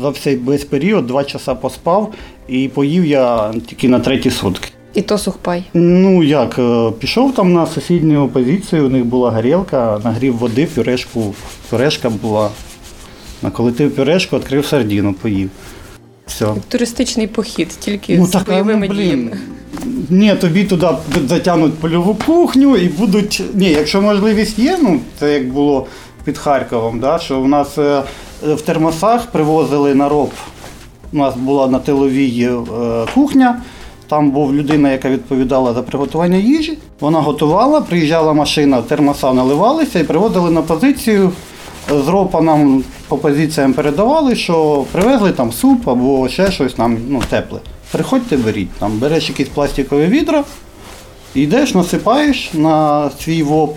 за 0.00 0.12
цей 0.12 0.36
весь 0.36 0.64
період, 0.64 1.06
два 1.06 1.24
часа 1.24 1.54
поспав 1.54 2.14
і 2.48 2.68
поїв 2.68 3.06
я 3.06 3.52
тільки 3.66 3.88
на 3.88 4.00
треті 4.00 4.30
сутки. 4.30 4.68
І 4.94 5.02
то 5.02 5.18
сухпай. 5.18 5.64
Ну 5.74 6.22
як, 6.22 6.58
е, 6.58 6.90
пішов 6.98 7.34
там 7.34 7.52
на 7.52 7.66
сусідню 7.66 8.28
позицію, 8.28 8.86
у 8.86 8.88
них 8.88 9.04
була 9.04 9.30
горілка, 9.30 10.00
нагрів 10.04 10.36
води, 10.36 10.68
пюрешку, 10.74 11.34
пюрешка 11.70 12.10
була. 12.10 12.50
Наколотив 13.42 13.96
пюрешку, 13.96 14.36
відкрив 14.36 14.66
сардіну, 14.66 15.14
поїв. 15.14 15.50
Все. 16.26 16.46
Туристичний 16.68 17.26
похід, 17.26 17.68
тільки 17.68 18.18
Ну 18.18 18.26
з 18.26 18.30
так, 18.30 18.46
бойовими 18.46 18.88
ну, 18.88 18.94
діями. 18.94 19.38
Ні, 20.10 20.34
тобі 20.34 20.64
туди 20.64 20.86
затягнуть 21.28 21.74
польову 21.74 22.16
кухню 22.26 22.76
і 22.76 22.88
будуть. 22.88 23.42
Ні, 23.54 23.70
якщо 23.70 24.02
можливість 24.02 24.58
є, 24.58 24.78
ну 24.82 25.00
це 25.20 25.34
як 25.34 25.48
було 25.48 25.86
під 26.24 26.38
Харковом, 26.38 27.00
да, 27.00 27.18
що 27.18 27.40
у 27.40 27.46
нас 27.46 27.78
е, 27.78 28.02
в 28.42 28.60
термосах 28.60 29.26
привозили 29.26 29.94
на 29.94 30.08
роб. 30.08 30.30
У 31.12 31.16
нас 31.16 31.36
була 31.36 31.68
на 31.68 31.78
тиловій 31.78 32.44
е, 32.44 33.06
кухня. 33.14 33.62
Там 34.08 34.30
був 34.30 34.54
людина, 34.54 34.92
яка 34.92 35.10
відповідала 35.10 35.74
за 35.74 35.82
приготування 35.82 36.36
їжі. 36.36 36.78
Вона 37.00 37.20
готувала, 37.20 37.80
приїжджала 37.80 38.32
машина, 38.32 38.82
термоса 38.82 39.32
наливалися 39.32 39.98
і 39.98 40.04
привозили 40.04 40.50
на 40.50 40.62
позицію. 40.62 41.32
З 41.90 42.08
ропа 42.08 42.40
нам 42.40 42.84
по 43.08 43.18
позиціям 43.18 43.72
передавали, 43.72 44.36
що 44.36 44.84
привезли 44.92 45.32
там 45.32 45.52
суп 45.52 45.88
або 45.88 46.28
ще 46.28 46.52
щось 46.52 46.78
нам 46.78 46.98
ну, 47.08 47.22
тепле. 47.30 47.58
Приходьте, 47.92 48.36
беріть. 48.36 48.70
Там 48.70 48.98
береш 48.98 49.28
якісь 49.28 49.48
пластикові 49.48 50.06
відра, 50.06 50.44
йдеш, 51.34 51.74
насипаєш 51.74 52.50
на 52.54 53.10
свій 53.10 53.42
воп 53.42 53.76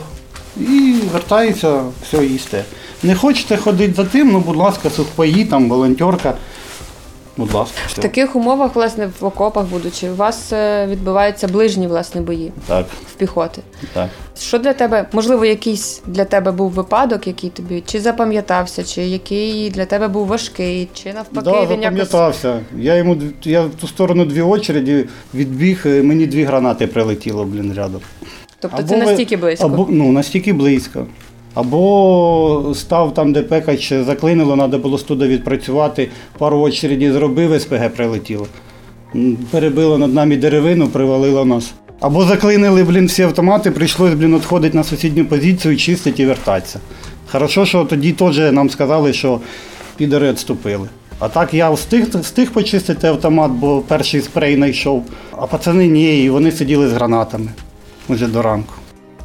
і 0.58 0.96
вертаєшся, 1.14 1.82
все 2.04 2.26
їсте. 2.26 2.64
Не 3.06 3.16
хочете 3.16 3.58
ходити 3.58 3.94
за 3.94 4.04
тим, 4.06 4.32
ну, 4.32 4.40
будь 4.40 4.56
ласка, 4.56 4.90
сухпаї, 4.90 5.46
там, 5.46 5.70
волонтерка. 5.70 6.34
Будь 7.38 7.54
ласка, 7.54 7.78
В 7.88 7.92
все. 7.92 8.02
таких 8.02 8.36
умовах, 8.36 8.76
власне, 8.76 9.10
в 9.20 9.26
окопах 9.26 9.66
будучи, 9.66 10.10
у 10.10 10.16
вас 10.16 10.54
е, 10.54 10.88
відбуваються 10.88 11.48
ближні 11.48 11.88
власне 11.88 12.22
бої 12.22 12.52
Так, 12.68 12.86
в 13.12 13.14
піхоти. 13.14 13.62
так. 13.94 14.10
Що 14.40 14.60
для 14.60 14.74
тебе, 14.74 15.08
можливо, 15.12 15.46
якийсь 15.46 16.02
для 16.08 16.26
тебе 16.26 16.52
був 16.52 16.72
випадок, 16.72 17.28
який 17.28 17.50
тобі 17.50 17.84
чи 17.86 18.00
запам'ятався, 18.00 18.84
чи 18.84 19.04
який 19.04 19.70
для 19.70 19.86
тебе 19.86 20.08
був 20.08 20.28
важкий, 20.28 20.88
чи 20.94 21.14
навпаки 21.14 21.42
Да, 21.46 21.52
він 21.52 21.82
якось 21.82 21.98
запам'ятався. 22.12 22.60
Я 22.78 22.96
йому 22.96 23.16
дв- 23.16 23.32
я 23.44 23.62
в 23.62 23.70
ту 23.82 23.88
сторону 23.88 24.26
дві 24.26 24.42
очереді 24.42 25.06
відбіг, 25.34 25.82
е, 25.86 26.04
мені 26.04 26.26
дві 26.28 26.44
гранати 26.44 26.88
прилетіло, 26.88 27.46
блін, 27.46 27.74
рядом. 27.74 28.02
Тобто 28.60 28.78
Або 28.78 28.88
це 28.90 28.96
ви- 29.00 29.06
настільки 29.06 29.38
близько. 29.38 29.66
Або, 29.66 29.88
ну, 29.90 30.12
настільки 30.12 30.54
близько. 30.54 31.06
Або 31.56 32.72
став 32.76 33.14
там, 33.14 33.34
де 33.34 33.42
пекач 33.42 33.94
заклинило, 33.94 34.56
треба 34.56 34.78
було 34.78 34.98
студи 34.98 35.28
відпрацювати, 35.28 36.10
пару 36.38 36.60
очереді 36.60 37.12
зробив, 37.12 37.62
СПГ 37.62 37.90
прилетіло. 37.90 38.48
Перебило 39.52 39.98
над 39.98 40.14
нами 40.14 40.38
деревину, 40.38 40.88
привалило 40.88 41.46
нас. 41.46 41.74
Або 42.00 42.26
заклинили, 42.26 42.84
блін, 42.84 43.06
всі 43.06 43.24
автомати, 43.24 43.72
прийшлось, 43.72 44.14
блін, 44.14 44.36
відходити 44.36 44.78
на 44.78 44.84
сусідню 44.84 45.26
позицію, 45.26 45.78
чистити 45.78 46.24
і 46.24 46.26
вертатися. 46.26 46.80
Хорошо, 47.32 47.66
що 47.66 47.86
тоді 47.86 48.12
теж 48.12 48.38
нам 48.38 48.70
сказали, 48.70 49.14
що 49.14 49.40
підори 49.98 50.30
відступили. 50.30 50.90
А 51.20 51.30
так 51.30 51.54
я 51.54 51.70
встиг, 51.70 52.20
встиг 52.20 52.52
почистити 52.52 53.08
автомат, 53.08 53.52
бо 53.52 53.82
перший 53.88 54.22
спрей 54.22 54.56
знайшов. 54.56 55.04
А 55.32 55.48
пацани 55.48 55.88
ні, 55.88 56.24
і 56.24 56.30
вони 56.30 56.52
сиділи 56.52 56.88
з 56.88 56.92
гранатами 56.92 57.50
вже 58.10 58.28
до 58.28 58.42
ранку. 58.42 58.74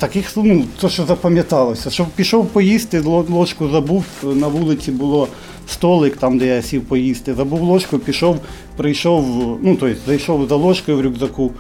Таких, 0.00 0.36
ну, 0.36 0.64
то, 0.80 0.88
що 0.88 1.04
запам'яталося, 1.04 1.90
що 1.90 2.06
пішов 2.16 2.46
поїсти, 2.46 3.00
ложку 3.00 3.68
забув, 3.68 4.04
на 4.22 4.48
вулиці 4.48 4.90
було 4.90 5.28
столик, 5.68 6.16
там, 6.16 6.38
де 6.38 6.46
я 6.46 6.62
сів 6.62 6.84
поїсти. 6.84 7.34
Забув 7.34 7.62
ложку, 7.62 7.98
пішов, 7.98 8.38
прийшов, 8.76 9.24
ну, 9.62 9.76
тобто, 9.80 9.96
зайшов 10.06 10.48
за 10.48 10.56
ложкою 10.56 10.98
в 10.98 11.00
рюкзаку, 11.00 11.50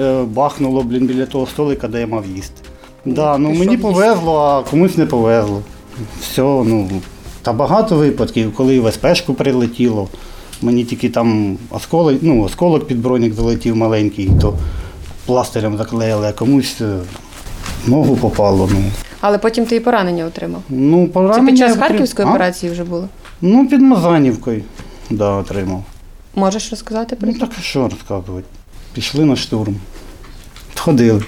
е, 0.00 0.22
бахнуло, 0.22 0.82
блін, 0.82 1.06
біля 1.06 1.26
того 1.26 1.46
столика, 1.46 1.88
де 1.88 2.00
я 2.00 2.06
мав 2.06 2.24
їсти. 2.36 2.62
Да, 3.04 3.38
ну, 3.38 3.48
мені 3.48 3.60
їсти. 3.60 3.78
повезло, 3.78 4.38
а 4.38 4.70
комусь 4.70 4.96
не 4.96 5.06
повезло. 5.06 5.62
Все, 6.20 6.42
ну, 6.42 6.90
та 7.42 7.52
багато 7.52 7.96
випадків, 7.96 8.54
коли 8.54 8.80
в 8.80 8.92
СПшку 8.92 9.34
прилетіло. 9.34 10.08
Мені 10.62 10.84
тільки 10.84 11.08
там 11.08 11.58
осколок, 11.70 12.18
ну, 12.22 12.42
осколок 12.42 12.86
під 12.86 13.02
бронік 13.02 13.34
залетів 13.34 13.76
маленький, 13.76 14.30
то 14.40 14.54
пластирем 15.26 15.76
заклеїли, 15.76 16.26
а 16.26 16.32
комусь 16.32 16.80
е, 16.80 16.98
ногу 17.86 18.16
попало. 18.16 18.68
Ну, 18.72 18.82
Але 19.20 19.38
потім 19.38 19.66
ти 19.66 19.76
і 19.76 19.80
поранення 19.80 20.24
отримав. 20.24 20.62
ну 20.68 21.08
Це 21.34 21.40
під 21.40 21.58
час 21.58 21.58
я 21.60 21.66
отримав. 21.66 21.78
харківської 21.78 22.28
А? 22.28 22.30
операції 22.30 22.72
вже 22.72 22.84
було. 22.84 23.08
Ну, 23.40 23.68
під 23.68 23.80
Мазанівкою, 23.80 24.62
да, 25.10 25.30
отримав. 25.30 25.84
Можеш 26.34 26.70
розказати 26.70 27.16
про 27.16 27.28
Ну 27.28 27.34
це? 27.34 27.40
так 27.40 27.50
а 27.58 27.62
що 27.62 27.88
розказувати? 27.88 28.46
Пішли 28.92 29.24
на 29.24 29.36
штурм. 29.36 29.76
Ходили. 30.76 31.22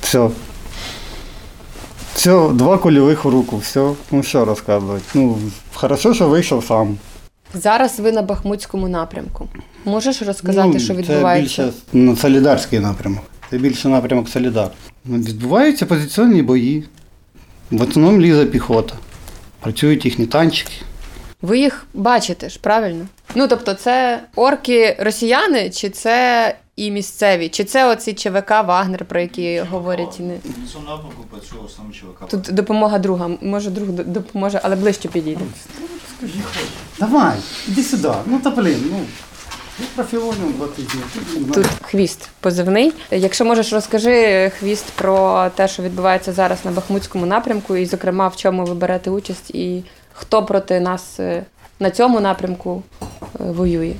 Все. 0.00 0.28
Все, 2.14 2.48
два 2.52 2.78
кульових 2.78 3.26
у 3.26 3.30
руку, 3.30 3.56
все. 3.56 3.90
Ну 4.10 4.22
що 4.22 4.44
розказувати. 4.44 5.02
Ну, 5.14 5.38
хорошо, 5.74 6.14
що 6.14 6.28
вийшов 6.28 6.64
сам. 6.64 6.96
Зараз 7.54 8.00
ви 8.00 8.12
на 8.12 8.22
Бахмутському 8.22 8.88
напрямку. 8.88 9.48
Можеш 9.84 10.22
розказати, 10.22 10.70
Ну, 10.74 10.80
що 10.80 10.94
відбувається? 10.94 11.56
Це 11.56 11.62
більше 11.64 11.78
ну, 11.92 12.16
солідарський 12.16 12.80
напрямок. 12.80 13.22
Це 13.50 13.58
більше 13.58 13.88
напрямок 13.88 14.28
Солідар. 14.28 14.70
Відбуваються 15.06 15.86
позиційні 15.86 16.42
бої. 16.42 16.84
В 17.70 17.82
основному 17.82 18.20
лізе 18.20 18.46
піхота. 18.46 18.94
Працюють 19.60 20.04
їхні 20.04 20.26
танчики. 20.26 20.72
Ви 21.42 21.58
їх 21.58 21.86
бачите 21.94 22.48
ж, 22.48 22.58
правильно? 22.62 23.06
Ну 23.34 23.48
тобто, 23.48 23.74
це 23.74 24.22
орки 24.36 24.96
росіяни, 25.00 25.70
чи 25.70 25.90
це 25.90 26.56
і 26.76 26.90
місцеві, 26.90 27.48
чи 27.48 27.64
це 27.64 27.92
оці 27.92 28.12
ЧВК 28.12 28.50
Вагнер, 28.50 29.04
про 29.04 29.20
які 29.20 29.60
говорять 29.60 30.20
і 30.20 30.22
не 30.22 30.34
тут 32.30 32.54
допомога 32.54 32.98
друга. 32.98 33.30
Може, 33.42 33.70
друг 33.70 33.88
допоможе, 33.88 34.60
але 34.62 34.76
ближче 34.76 35.08
підійде. 35.08 35.40
Давай, 36.98 37.36
іди 37.68 37.82
сюди. 37.82 38.12
Ну 38.26 38.38
та 38.38 38.50
блін, 38.50 38.84
ну. 38.90 39.00
Я 39.80 39.86
профілонів 39.94 40.56
два 40.56 40.66
тижні. 40.66 41.00
Тут 41.54 41.66
хвіст 41.82 42.28
позивний. 42.40 42.92
Якщо 43.10 43.44
можеш, 43.44 43.72
розкажи 43.72 44.50
хвіст 44.58 44.84
про 44.84 45.46
те, 45.54 45.68
що 45.68 45.82
відбувається 45.82 46.32
зараз 46.32 46.58
на 46.64 46.70
Бахмутському 46.70 47.26
напрямку, 47.26 47.76
і, 47.76 47.86
зокрема, 47.86 48.28
в 48.28 48.36
чому 48.36 48.64
ви 48.64 48.74
берете 48.74 49.10
участь, 49.10 49.50
і 49.50 49.82
хто 50.12 50.44
проти 50.44 50.80
нас 50.80 51.20
е, 51.20 51.44
на 51.80 51.90
цьому 51.90 52.20
напрямку 52.20 52.82
е, 53.02 53.06
воює. 53.38 53.92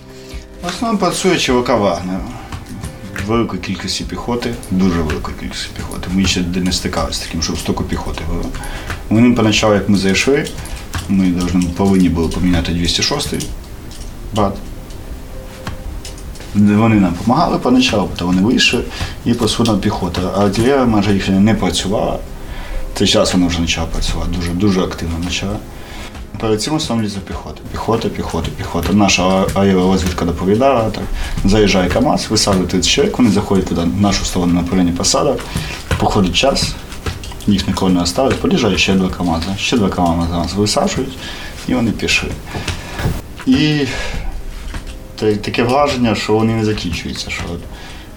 В 0.62 0.66
основному 0.66 0.98
працює 0.98 1.36
ЧВК 1.36 1.68
Вагнер. 1.68 2.20
Велика 3.26 3.56
кількість 3.56 4.08
піхоти, 4.08 4.54
дуже 4.70 5.02
велика 5.02 5.32
кількість 5.40 5.70
піхоти. 5.70 6.08
Ми 6.12 6.26
ще 6.26 6.40
не 6.40 6.72
стикалися 6.72 7.20
з 7.20 7.26
таким, 7.26 7.42
щоб 7.42 7.58
стільки 7.58 7.84
піхоти 7.84 8.20
було. 8.28 8.44
Вони 9.08 9.36
поначалу, 9.36 9.74
як 9.74 9.88
ми 9.88 9.98
зайшли, 9.98 10.46
ми 11.08 11.42
повинні 11.76 12.08
були 12.08 12.28
поміняти 12.28 12.72
206-й 12.72 13.46
бат. 14.34 14.54
Вони 16.54 16.94
нам 16.94 17.12
допомагали 17.12 17.58
поначалу, 17.58 18.06
потім 18.06 18.26
вони 18.26 18.42
вийшли 18.42 18.80
і 19.24 19.34
посунула 19.34 19.78
піхота. 19.78 20.20
А 20.36 20.44
артилерія 20.44 20.84
майже 20.84 21.14
їх 21.14 21.28
не 21.28 21.54
працювала. 21.54 22.18
Цей 22.94 23.08
час 23.08 23.34
вона 23.34 23.46
вже 23.46 23.58
почала 23.58 23.86
працювати, 23.86 24.30
дуже, 24.36 24.50
дуже 24.50 24.80
активно 24.80 25.14
почала. 25.24 25.56
Перед 26.40 26.62
цим 26.62 27.02
лізе 27.02 27.18
піхота. 27.18 27.60
Піхота, 27.72 28.08
піхота, 28.08 28.48
піхота. 28.56 28.92
Наша 28.92 29.46
аеророзвідка 29.54 30.24
доповідала, 30.24 30.90
так. 30.90 31.04
Заїжджає 31.44 31.88
КАМАЗ, 31.88 32.26
висаджує 32.30 32.66
30 32.66 32.92
чоловік, 32.92 33.18
вони 33.18 33.30
заходять 33.30 33.66
туди, 33.66 33.80
в 33.80 34.00
нашу 34.00 34.24
сторону 34.24 34.54
на 34.54 34.62
полені 34.62 34.92
посадок, 34.92 35.40
походить 35.98 36.36
час, 36.36 36.74
їх 37.46 37.68
ніколи 37.68 37.92
не 37.92 38.00
оставить, 38.00 38.42
під'їжджає 38.42 38.78
ще 38.78 38.94
два 38.94 39.08
КАМАЗи, 39.08 39.46
ще 39.56 39.76
два 39.76 39.88
КАМАЗи 39.88 40.32
нас 40.32 40.54
висаджують, 40.54 41.18
і 41.68 41.74
вони 41.74 41.90
пішли. 41.90 42.30
І 43.46 43.86
таке 45.20 45.62
враження, 45.62 46.14
що 46.14 46.32
вони 46.32 46.54
не 46.54 46.64
закінчуються. 46.64 47.30
Що 47.30 47.44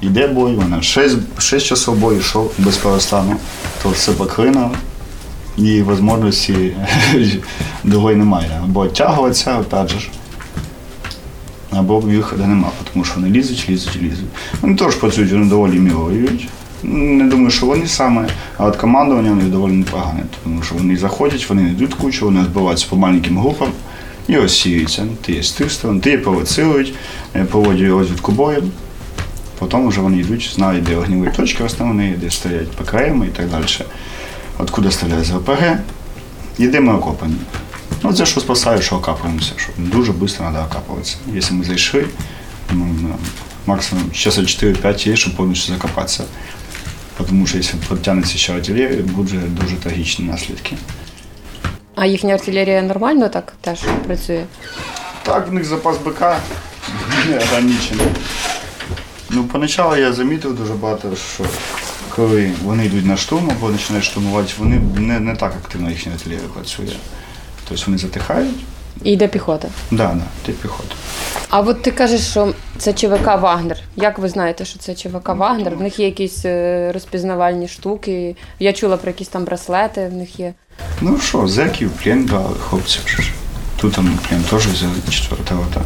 йде 0.01 0.27
бой, 0.27 0.55
вона 0.55 0.81
6, 0.81 1.17
6 1.39 1.65
часов 1.65 1.98
бою 1.98 2.19
йшов 2.19 2.51
без 2.57 2.77
перестану, 2.77 3.36
то 3.83 3.89
все 3.89 4.12
поклинуло 4.12 4.72
і 5.57 5.83
можливості 5.83 6.75
другої 7.83 8.15
немає. 8.15 8.62
Або 8.63 8.79
оттягуватися, 8.79 9.60
опять 9.60 9.89
же. 9.89 10.10
Або 11.72 12.00
виходу 12.00 12.45
нема, 12.45 12.69
тому 12.93 13.05
що 13.05 13.15
вони 13.15 13.29
лізуть, 13.29 13.69
лізуть, 13.69 13.95
лізуть. 13.95 14.25
Вони 14.62 14.75
теж 14.75 14.95
працюють, 14.95 15.31
вони 15.31 15.45
доволі 15.45 15.79
міло. 15.79 16.12
Не 16.83 17.24
думаю, 17.24 17.51
що 17.51 17.65
вони 17.65 17.88
саме, 17.88 18.27
а 18.57 18.72
командування 18.72 19.31
у 19.31 19.36
них 19.36 19.45
доволі 19.45 19.72
непогане, 19.72 20.24
тому 20.43 20.63
що 20.63 20.75
вони 20.75 20.98
заходять, 20.98 21.50
вони 21.50 21.62
йдуть 21.62 21.93
кучу, 21.93 22.25
вони 22.25 22.43
збиваються 22.43 22.88
по 22.89 22.95
маленьким 22.95 23.38
групам 23.38 23.67
і 24.27 24.38
розсіюються. 24.38 25.08
Ти 25.22 25.32
є 25.32 25.44
з 25.44 25.51
тих 25.51 25.72
сторон, 25.72 26.01
ти 26.01 26.18
провоцирують, 26.18 26.94
е, 27.36 27.46
проводять 27.46 27.89
розвідку 27.89 28.32
бою. 28.32 28.63
Потім 29.60 29.88
вже 29.88 30.01
вони 30.01 30.18
йдуть, 30.18 30.51
знають, 30.56 30.84
де 30.84 30.96
огніві 30.96 31.32
точки 31.36 31.63
основні, 31.63 32.13
де 32.18 32.32
стоять 32.32 32.72
ПКМ 32.72 33.24
і 33.24 33.27
так 33.27 33.50
далі. 33.50 33.65
Откуда 34.58 34.92
стріляє 34.92 35.24
з 35.24 35.32
РПГ, 35.32 35.77
йдемо 36.58 36.96
окопані. 36.98 37.36
Ну, 38.03 38.13
це 38.13 38.25
що 38.25 38.39
спасає, 38.39 38.82
що 38.82 38.96
окапуємося, 38.96 39.51
що 39.58 39.72
дуже 39.77 40.13
швидко 40.13 40.38
треба 40.38 40.65
окапуватися. 40.65 41.18
Якщо 41.34 41.56
ми 41.56 41.65
зайшли, 41.65 42.06
ну, 42.72 42.88
ну, 43.01 43.15
максимум 43.65 44.12
часа 44.12 44.42
4-5 44.42 45.10
є, 45.10 45.15
щоб 45.15 45.36
повністю 45.36 45.74
закопатися. 45.74 46.24
Тому 47.30 47.48
що 47.48 47.58
якщо 47.58 47.77
підтягнеться 47.77 48.38
ще 48.38 48.53
артилерія, 48.53 49.01
буде 49.01 49.38
дуже 49.62 49.75
трагічні 49.75 50.25
наслідки. 50.25 50.75
А 51.95 52.05
їхня 52.05 52.33
артилерія 52.33 52.81
нормально 52.81 53.29
так 53.29 53.53
теж 53.62 53.79
працює? 54.07 54.45
Так, 55.23 55.47
в 55.47 55.53
них 55.53 55.65
запас 55.65 55.97
БК 55.97 56.21
ограничений. 57.41 58.05
Ну, 59.29 59.43
поначалу 59.43 59.95
я 59.95 60.13
замітив 60.13 60.55
дуже 60.57 60.73
багато, 60.73 61.15
що 61.35 61.43
коли 62.15 62.51
вони 62.63 62.85
йдуть 62.85 63.05
на 63.05 63.17
штурм 63.17 63.50
або 63.51 63.67
починають 63.67 64.05
штурмувати, 64.05 64.53
вони 64.57 64.81
не, 64.95 65.19
не 65.19 65.35
так 65.35 65.53
активно 65.63 65.89
їхня 65.89 66.12
артилерія 66.13 66.47
працює. 66.53 66.95
Тобто 67.69 67.83
вони 67.85 67.97
затихають, 67.97 68.55
І 69.03 69.12
йде 69.12 69.27
піхота. 69.27 69.67
да, 69.91 70.07
да, 70.07 70.23
йде 70.43 70.57
піхота. 70.62 70.95
А 71.55 71.60
от 71.60 71.81
ти 71.81 71.91
кажеш, 71.91 72.22
що 72.22 72.53
це 72.77 72.93
ЧВК 72.93 73.25
Вагнер. 73.25 73.77
Як 73.95 74.19
ви 74.19 74.29
знаєте, 74.29 74.65
що 74.65 74.79
це 74.79 74.95
ЧВК 74.95 75.29
Вагнер? 75.29 75.75
В 75.75 75.81
них 75.81 76.00
є 76.00 76.05
якісь 76.05 76.45
е, 76.45 76.91
розпізнавальні 76.93 77.67
штуки. 77.67 78.36
Я 78.60 78.74
чула 78.74 78.98
про 78.98 79.10
якісь 79.10 79.27
там 79.27 79.43
браслети, 79.43 80.07
в 80.07 80.13
них 80.13 80.39
є. 80.39 80.53
Ну 81.01 81.19
що, 81.19 81.48
зеків, 81.48 81.91
плен 82.03 82.25
дали, 82.25 82.55
хлопців. 82.69 83.19
Тут 83.77 83.93
там 83.93 84.19
плен 84.29 84.43
теж 84.43 84.67
взяли 84.67 84.93
четвертого 85.10 85.63
рота. 85.63 85.81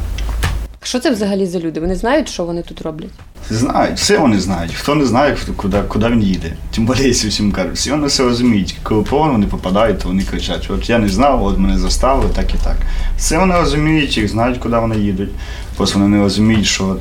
Що 0.87 0.99
це 0.99 1.11
взагалі 1.11 1.45
за 1.45 1.59
люди? 1.59 1.79
Вони 1.79 1.95
знають, 1.95 2.29
що 2.29 2.45
вони 2.45 2.61
тут 2.61 2.81
роблять? 2.81 3.09
Знають, 3.49 3.97
все 3.97 4.17
вони 4.17 4.39
знають. 4.39 4.73
Хто 4.73 4.95
не 4.95 5.05
знає, 5.05 5.35
хто- 5.35 5.53
куди, 5.53 5.81
куди 5.87 6.07
він 6.09 6.23
їде. 6.23 6.53
Тим 6.75 6.87
більше, 6.87 7.03
якщо 7.03 7.27
всім 7.27 7.51
кажуть, 7.51 7.75
всі 7.75 7.91
вони 7.91 8.07
все 8.07 8.23
розуміють. 8.23 8.75
Коли 8.83 9.03
полон 9.03 9.31
вони 9.31 9.47
попадають, 9.47 9.99
то 9.99 10.07
вони 10.07 10.23
кричать: 10.23 10.67
от 10.69 10.89
я 10.89 10.99
не 10.99 11.09
знав, 11.09 11.45
от 11.45 11.57
мене 11.57 11.77
заставили, 11.77 12.29
так 12.35 12.53
і 12.55 12.57
так. 12.63 12.77
Все 13.17 13.37
вони 13.37 13.55
розуміють, 13.55 14.17
їх 14.17 14.27
знають, 14.29 14.57
куди 14.57 14.77
вони 14.77 14.95
їдуть. 14.99 15.29
Просто 15.77 15.99
вони 15.99 16.17
не 16.17 16.23
розуміють, 16.23 16.65
що 16.65 16.97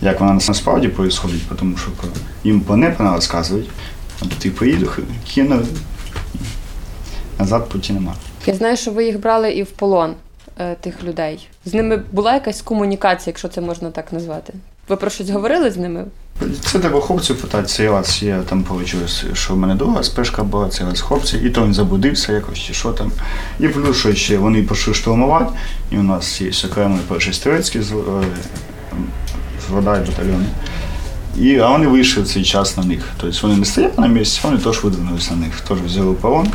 як 0.00 0.20
вона 0.20 0.32
насправді 0.32 0.86
відбувається, 0.86 1.22
тому 1.58 1.76
що 1.76 1.90
їм 2.44 2.60
по 2.60 2.76
непона 2.76 3.14
розказують, 3.14 3.68
от 4.22 4.28
ти 4.30 4.50
поїду, 4.50 4.90
кину, 5.34 5.62
назад 7.38 7.68
путі 7.68 7.92
нема. 7.92 8.14
Я 8.46 8.54
знаю, 8.54 8.76
що 8.76 8.90
ви 8.90 9.04
їх 9.04 9.20
брали 9.20 9.52
і 9.52 9.62
в 9.62 9.70
полон 9.70 10.14
тих 10.80 11.04
людей. 11.04 11.48
З 11.64 11.74
ними 11.74 12.02
була 12.12 12.34
якась 12.34 12.62
комунікація, 12.62 13.30
якщо 13.30 13.48
це 13.48 13.60
можна 13.60 13.90
так 13.90 14.12
назвати. 14.12 14.52
Ви 14.88 14.96
про 14.96 15.10
щось 15.10 15.30
говорили 15.30 15.70
з 15.70 15.76
ними? 15.76 16.04
Це 16.60 16.78
треба 16.78 17.00
хлопців 17.00 17.40
питати, 17.40 17.66
цей 17.66 17.88
раз 17.88 18.22
я 18.22 18.42
там 18.42 18.64
вийшло, 18.70 19.00
що 19.32 19.54
в 19.54 19.56
мене 19.56 19.74
друга 19.74 20.02
спешка 20.02 20.44
була, 20.44 20.68
цей 20.68 20.86
раз 20.86 21.00
хлопці, 21.00 21.36
і 21.36 21.50
то 21.50 21.64
він 21.64 21.74
забудився 21.74 22.32
якось, 22.32 22.58
чи 22.58 22.74
що 22.74 22.92
там. 22.92 23.12
І 23.60 23.68
плюс, 23.68 23.96
що 23.96 24.14
ще 24.14 24.38
вони 24.38 24.62
пішли 24.62 24.94
штурмувати, 24.94 25.52
і 25.90 25.98
у 25.98 26.02
нас 26.02 26.40
є 26.40 26.50
окремий 26.70 27.00
перший 27.08 27.32
стрілецький 27.32 27.80
е, 27.80 27.84
вода 29.70 29.96
і 29.96 30.00
батальйону. 30.00 30.44
І, 31.38 31.58
а 31.58 31.70
вони 31.70 31.86
вийшли 31.86 32.22
в 32.22 32.28
цей 32.28 32.44
час 32.44 32.76
на 32.76 32.84
них. 32.84 33.08
Тобто 33.20 33.38
вони 33.42 33.56
не 33.56 33.64
стояли 33.64 33.94
на 33.98 34.06
місці, 34.06 34.40
вони 34.42 34.58
теж 34.58 34.84
видвинулися 34.84 35.34
на 35.34 35.46
них, 35.46 35.60
теж 35.60 35.78
взяли 35.78 36.14
полон. 36.14 36.48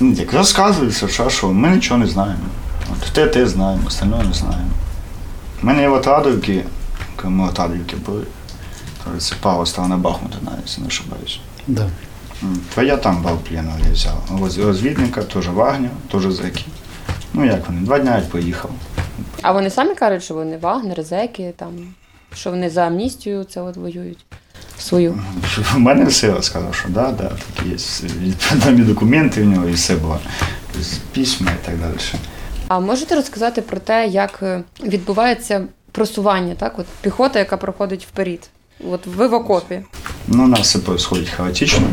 Ну, 0.00 0.12
Як 0.12 0.32
розказується, 0.32 1.08
що, 1.08 1.30
що 1.30 1.48
ми 1.48 1.68
нічого 1.68 2.00
не 2.00 2.06
знаємо. 2.06 2.42
От 2.92 3.12
те, 3.12 3.26
те 3.26 3.46
знаємо, 3.46 3.82
остальное 3.86 4.22
не 4.24 4.32
знаємо. 4.32 4.70
У 5.62 5.66
мене 5.66 5.82
є 5.82 5.88
от 5.88 6.06
Радовки, 6.06 6.64
коли 7.16 7.30
ми 7.34 7.44
от 7.48 7.58
Радовки 7.58 7.96
були, 7.96 8.24
то 9.04 9.20
це 9.20 9.34
Павло 9.40 9.66
став 9.66 9.88
на 9.88 9.96
Бахмута 9.96 10.36
навіть, 10.42 10.58
якщо 10.58 10.80
не 10.80 10.86
ошибаюсь. 10.86 11.40
Да. 11.66 11.88
То 12.74 12.82
я 12.82 12.96
там 12.96 13.22
був 13.22 13.38
пленного, 13.38 13.78
я 13.86 13.92
взяв. 13.92 14.22
Роз- 14.30 14.66
Розвідника, 14.66 15.22
теж 15.22 15.48
Вагнер, 15.48 15.90
теж 16.12 16.22
зеки. 16.22 16.64
Ну 17.34 17.44
як 17.44 17.68
вони, 17.68 17.80
два 17.80 17.98
дня 17.98 18.16
як 18.16 18.28
поїхав. 18.30 18.70
А 19.42 19.52
вони 19.52 19.70
самі 19.70 19.94
кажуть, 19.94 20.22
що 20.24 20.34
вони 20.34 20.56
Вагнер, 20.58 21.02
зеки, 21.02 21.52
там, 21.56 21.70
що 22.34 22.50
вони 22.50 22.70
за 22.70 22.86
амністію 22.86 23.44
це 23.44 23.60
от 23.60 23.76
воюють 23.76 24.18
свою. 24.82 25.18
У 25.76 25.78
мене 25.78 26.04
все 26.04 26.32
розказав, 26.32 26.74
що 26.74 26.88
да, 26.88 27.12
да, 27.12 27.28
так 27.28 27.66
є. 27.66 27.76
Відповідні 28.20 28.84
документи 28.84 29.42
в 29.42 29.46
нього 29.46 29.68
і 29.68 29.72
все 29.72 29.94
було. 29.96 30.18
Письма 31.14 31.50
і 31.62 31.66
так 31.66 31.78
далі. 31.78 31.94
А 32.68 32.80
можете 32.80 33.14
розказати 33.14 33.62
про 33.62 33.80
те, 33.80 34.06
як 34.06 34.38
е, 34.42 34.62
відбувається 34.84 35.64
просування, 35.92 36.54
так? 36.54 36.78
От 36.78 36.86
піхота, 37.00 37.38
яка 37.38 37.56
проходить 37.56 38.06
вперед. 38.12 38.50
От 38.90 39.06
ви 39.06 39.26
в 39.28 39.34
окопі. 39.34 39.80
Ну, 40.26 40.44
у 40.44 40.46
нас 40.46 40.60
все 40.60 40.78
происходит 40.78 41.28
хаотично. 41.28 41.86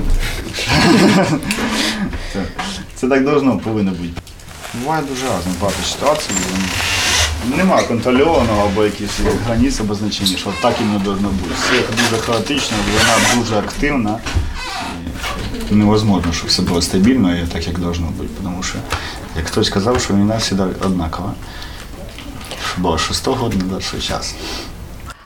Це- 2.95 3.07
так 3.07 3.25
должно 3.25 3.57
повинно 3.57 3.91
бути. 3.91 4.09
Буває 4.73 5.01
дуже 5.01 5.21
різно, 5.25 5.51
багато 5.61 5.83
ситуацій. 5.83 6.29
Нема 7.47 7.83
контрольованого 7.83 8.69
або 8.71 8.83
якісь 8.85 9.19
границь 9.45 9.79
обозначення, 9.79 10.37
що 10.37 10.53
так 10.61 10.75
і 10.81 10.83
не 10.83 10.99
должно 10.99 11.29
бути. 11.29 11.53
Все 11.53 12.03
дуже 12.03 12.21
хаотично, 12.21 12.77
вона 12.93 13.41
дуже 13.41 13.57
активна. 13.57 14.19
І 15.71 15.73
невозможно, 15.73 16.33
щоб 16.33 16.47
все 16.47 16.61
було 16.61 16.81
стабільно 16.81 17.35
і 17.37 17.47
так, 17.53 17.67
як 17.67 17.79
должно 17.79 18.07
бути. 18.07 18.29
Тому 18.43 18.63
що, 18.63 18.77
як 19.37 19.47
хтось 19.47 19.67
сказав, 19.67 20.01
що 20.01 20.13
війна 20.13 20.39
завжди 20.39 20.63
однакова. 20.85 21.33
Що 22.71 22.81
було 22.81 22.97
6 22.97 23.27
року 23.27 23.51
на 23.55 23.63
дальший 23.75 24.01
час. 24.01 24.35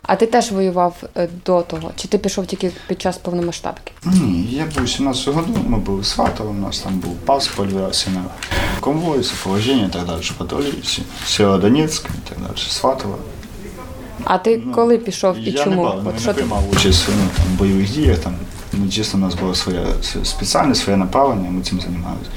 А 0.01 0.15
ти 0.15 0.25
теж 0.25 0.51
воював 0.51 0.96
е, 1.17 1.29
до 1.46 1.62
того? 1.62 1.91
Чи 1.96 2.08
ти 2.08 2.17
пішов 2.17 2.46
тільки 2.46 2.72
під 2.88 3.01
час 3.01 3.17
повномасштабки? 3.17 3.92
Ні, 4.05 4.48
я 4.51 4.66
був 4.77 4.90
17 4.90 5.27
году, 5.27 5.59
ми 5.68 5.77
були 5.77 6.01
в 6.01 6.05
Сватово, 6.05 6.50
у 6.50 6.53
нас 6.53 6.79
там 6.79 6.94
був 7.00 7.16
пас 7.16 7.48
полювався 7.48 8.09
на 8.09 8.24
конвої, 8.83 9.24
сопровождення 9.24 9.85
і 9.85 9.93
так 9.93 10.05
далі, 10.05 10.22
патрулі, 10.37 10.74
Сєвєродонецьк 11.25 12.05
і 12.05 12.29
так 12.29 12.37
далі, 12.39 12.57
Сватово. 12.69 13.17
А 14.24 14.37
ти 14.37 14.61
коли 14.75 14.98
пішов 14.98 15.37
і 15.37 15.39
Ну, 15.39 15.57
я 15.57 15.63
чому? 15.63 15.83
не, 15.83 15.89
От 15.89 16.05
не 16.05 16.11
ти? 16.11 16.33
приймав 16.33 16.63
участь 16.72 17.05
ну, 17.09 17.27
там, 17.37 17.46
в 17.46 17.59
бойових 17.59 17.91
діях, 17.91 18.17
там, 18.17 18.35
ну, 18.74 18.89
чесно, 18.89 19.19
у 19.19 19.22
нас 19.22 19.35
було 19.35 19.55
своє 19.55 19.85
спеціальне, 20.24 20.75
своє 20.75 20.98
направлення, 20.98 21.51
ми 21.51 21.61
цим 21.61 21.81
займалися. 21.81 22.29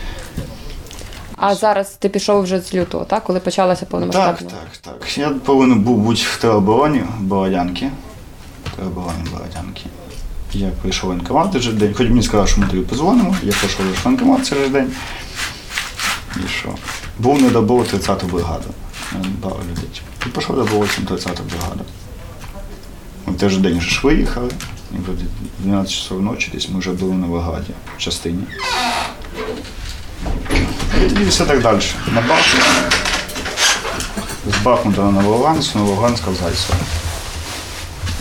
А 1.36 1.54
зараз 1.54 1.90
ти 1.98 2.08
пішов 2.08 2.42
вже 2.42 2.60
з 2.60 2.74
лютого, 2.74 3.04
так? 3.04 3.24
Коли 3.24 3.40
почалася 3.40 3.86
повномасштабна? 3.86 4.50
так, 4.50 4.68
так. 4.82 4.98
так. 5.00 5.18
Я 5.18 5.30
повинен 5.30 5.80
був 5.80 5.98
бути 5.98 6.22
в 6.24 6.38
теробороні 6.40 7.02
Бородянки. 7.20 7.90
В 8.66 8.76
теробороні 8.76 9.24
Бородянки. 9.32 9.82
Я 10.52 10.70
прийшов 10.82 11.10
в 11.10 11.12
воєнкомат 11.12 11.52
той 11.52 11.72
день, 11.72 11.94
хоч 11.94 12.08
мені 12.08 12.22
сказали, 12.22 12.48
що 12.48 12.60
ми 12.60 12.66
тобі 12.66 12.82
позвонимо, 12.82 13.36
я 13.42 13.52
пішов 13.52 13.86
в 13.86 14.04
воєнкомат 14.04 14.46
цей 14.46 14.68
день. 14.68 14.92
І 16.44 16.48
що? 16.48 16.74
Був 17.18 17.42
недобор 17.42 17.86
30-ту 17.86 18.26
бригаду. 18.26 18.68
Мене 19.12 19.28
Багато 19.42 19.62
людей. 19.70 20.02
І 20.26 20.28
пішов 20.28 20.56
добровольцем 20.56 21.04
30-ту 21.04 21.42
бригаду. 21.42 21.84
Ми 23.26 23.32
в 23.32 23.60
день 23.60 23.80
ж 23.80 24.00
виїхали. 24.02 24.50
І 24.92 24.96
вроді 24.98 25.24
12 25.58 25.92
часов 25.92 26.22
ночі 26.22 26.50
десь 26.54 26.68
ми 26.68 26.78
вже 26.78 26.92
були 26.92 27.14
на 27.14 27.26
бригаді 27.26 27.72
в 27.96 28.00
частині. 28.00 28.42
І 31.20 31.24
все 31.28 31.44
так 31.44 31.62
далі. 31.62 31.80
На 32.14 32.20
Бахмут. 32.20 32.62
З 34.46 34.64
Бахмута 34.64 35.02
на 35.02 35.22
Новоганськ, 35.22 35.74
Новоганська 35.74 36.30
в 36.30 36.34
Зайцево. 36.34 36.78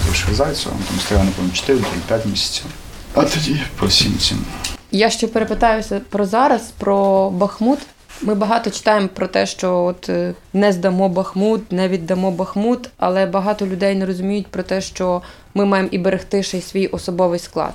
Вийшов 0.07 0.31
в 0.31 0.35
Зайцево, 0.35 0.75
там 0.87 0.99
стояв, 0.99 1.25
не 1.25 1.31
пам'ятаю, 1.31 1.79
4-5 2.09 2.27
місяців. 2.27 2.65
А 3.13 3.23
тоді 3.23 3.61
по 3.79 3.85
всім 3.85 4.17
цим. 4.17 4.37
Я 4.91 5.09
ще 5.09 5.27
перепитаюся 5.27 6.01
про 6.09 6.25
зараз, 6.25 6.61
про 6.77 7.29
Бахмут. 7.29 7.79
Ми 8.21 8.35
багато 8.35 8.69
читаємо 8.69 9.07
про 9.07 9.27
те, 9.27 9.45
що 9.45 9.83
от 9.83 10.09
е, 10.09 10.33
не 10.53 10.71
здамо 10.71 11.09
Бахмут, 11.09 11.71
не 11.71 11.87
віддамо 11.87 12.31
Бахмут, 12.31 12.89
але 12.97 13.25
багато 13.25 13.67
людей 13.67 13.95
не 13.95 14.05
розуміють 14.05 14.47
про 14.47 14.63
те, 14.63 14.81
що 14.81 15.21
ми 15.53 15.65
маємо 15.65 15.89
і 15.91 15.97
берегти 15.97 16.43
ще 16.43 16.57
й 16.57 16.61
свій 16.61 16.87
особовий 16.87 17.39
склад. 17.39 17.73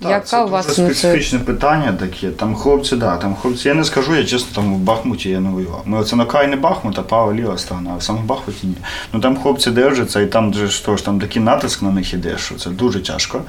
Яка 0.00 0.20
це 0.20 0.44
у 0.44 0.48
вас 0.48 0.66
дуже 0.66 0.82
ну, 0.82 0.88
це 0.88 0.94
специфічне 0.94 1.38
питання 1.38 1.92
таке. 1.92 2.30
Там 2.30 2.54
хлопці, 2.54 2.96
да, 2.96 3.16
там 3.16 3.36
хлопці. 3.36 3.68
Я 3.68 3.74
не 3.74 3.84
скажу, 3.84 4.16
я 4.16 4.24
чесно, 4.24 4.48
там 4.54 4.74
в 4.74 4.78
Бахмуті 4.78 5.30
я 5.30 5.40
не 5.40 5.50
воював. 5.50 5.82
Ми 5.84 5.98
оце 5.98 6.16
на 6.16 6.24
крайне 6.24 6.56
Бахмут, 6.56 6.98
а 6.98 7.02
права 7.02 7.34
ліва 7.34 7.58
сторона, 7.58 7.90
а 7.94 7.96
в 7.96 8.02
самому 8.02 8.26
Бахмуті 8.26 8.66
ні. 8.66 8.76
Ну 9.12 9.20
там 9.20 9.36
хлопці 9.36 9.70
держаться, 9.70 10.20
і 10.20 10.26
там 10.26 10.54
же 10.54 10.66
ж 10.66 10.96
ж 10.96 11.04
там 11.04 11.20
такий 11.20 11.42
натиск 11.42 11.82
на 11.82 11.90
них 11.90 12.14
іде, 12.14 12.38
що 12.38 12.54
це 12.54 12.70
дуже 12.70 13.00
тяжко. 13.00 13.42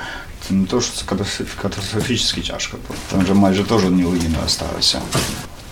Це 0.48 0.54
не 0.54 0.66
то, 0.66 0.82
що 0.82 0.94
це 0.94 1.04
катастрофічно 1.62 2.44
тяжко. 2.44 2.78
Там 3.12 3.20
вже 3.20 3.34
майже 3.34 3.64
теж 3.64 3.86
одні 3.86 4.04
руїни 4.04 4.36
залишилися. 4.48 5.00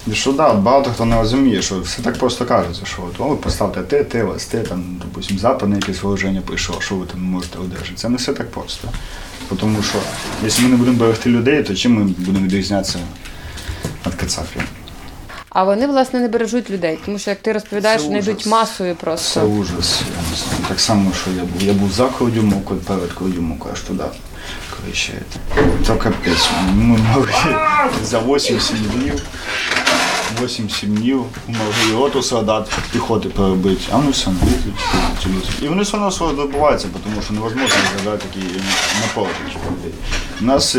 І 0.08 0.14
що 0.14 0.32
да, 0.32 0.54
багато 0.54 0.92
хто 0.92 1.06
не 1.06 1.16
розуміє, 1.16 1.62
що 1.62 1.80
все 1.80 2.02
так 2.02 2.20
просто 2.20 2.46
кажеться, 2.46 2.86
що 2.86 3.04
от, 3.04 3.20
о, 3.20 3.28
ви 3.28 3.36
поставте 3.36 3.82
те, 3.82 4.04
те, 4.04 4.24
вас 4.24 4.46
те, 4.46 4.60
там, 4.60 5.02
допустим, 5.06 5.40
западне 5.40 5.76
якесь 5.76 6.04
виложення 6.04 6.42
прийшло, 6.42 6.82
що 6.82 6.96
ви 6.96 7.06
там 7.06 7.22
можете 7.22 7.60
одержати. 7.60 7.96
Це 7.96 8.10
не 8.10 8.18
все 8.18 8.34
так 8.34 8.52
просто. 8.52 8.88
Тому 9.60 9.84
що, 9.84 9.98
якщо 10.44 10.64
ми 10.64 10.70
не 10.70 10.76
будемо 10.76 10.98
берегти 10.98 11.30
людей, 11.30 11.64
то 11.64 11.76
чим 11.76 11.94
ми 11.94 12.04
будемо 12.18 12.46
відрізнятися 12.46 13.00
від 14.08 14.16
кацапів? 14.16 14.62
а 15.56 15.64
вони 15.64 15.88
власне 15.88 16.20
не 16.20 16.28
бережуть 16.28 16.70
людей, 16.70 17.00
тому 17.06 17.20
що 17.20 17.30
як 17.30 17.40
ти 17.40 17.52
розповідаєш, 17.54 18.02
Це 18.02 18.08
вони 18.08 18.20
ужас. 18.20 18.30
йдуть 18.30 18.46
масою 18.46 18.96
Це 19.16 19.42
ужас. 19.42 20.02
Я 20.02 20.32
не 20.32 20.38
знаю. 20.38 20.64
Так 20.68 20.80
само, 20.80 21.12
що 21.22 21.32
я 21.32 21.42
був. 21.42 21.62
Я 21.62 21.74
був 21.74 21.92
за 21.92 22.08
Кладюмовку, 22.08 22.76
перед 22.76 23.14
Кладюмовкою, 23.14 23.74
аж 23.74 23.82
туди. 23.82 24.04
Коли 24.70 24.94
ще. 24.94 25.14
То 25.88 25.96
капець. 25.96 26.50
Ми 26.74 26.84
могли 26.98 27.28
за 28.04 28.20
8-7 28.20 28.74
днів. 28.76 29.22
8-7 30.44 30.86
днів 30.86 31.26
могли 31.48 32.00
роту 32.00 32.22
солдат 32.22 32.72
піхоти 32.92 33.30
перебити, 33.30 33.82
а 33.92 33.98
вони 33.98 34.12
все 34.12 34.30
йдуть. 34.32 35.50
І 35.62 35.68
вони 35.68 35.84
все 35.84 35.98
одно 35.98 36.12
свого 36.12 36.34
добиваються, 36.34 36.88
тому 37.04 37.22
що 37.22 37.34
невозможно 37.34 37.76
згадати 37.98 38.26
такі 38.34 38.48
таких 39.16 39.62
людей. 39.72 39.94
У 40.42 40.46
нас 40.46 40.76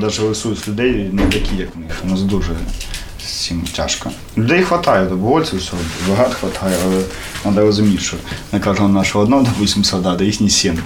навіть 0.00 0.20
ресурс 0.20 0.68
людей 0.68 1.10
не 1.12 1.22
такі, 1.22 1.56
як 1.56 1.76
в 1.76 1.78
них. 1.78 1.92
У 2.04 2.08
нас 2.08 2.22
дуже 2.22 2.56
з 3.26 3.52
тяжко. 3.76 4.10
Людей 4.38 4.60
вистачає, 4.60 5.06
добровольців, 5.06 5.58
все, 5.58 5.72
багато 6.08 6.36
вистачає, 6.42 6.76
але 6.84 7.02
треба 7.42 7.60
розуміти, 7.60 7.98
що 8.02 8.16
на 8.52 8.60
кожного 8.60 8.92
нашого 8.92 9.24
одного, 9.24 9.42
допустим, 9.42 9.84
солдата, 9.84 10.24
їхні 10.24 10.50
сім. 10.50 10.78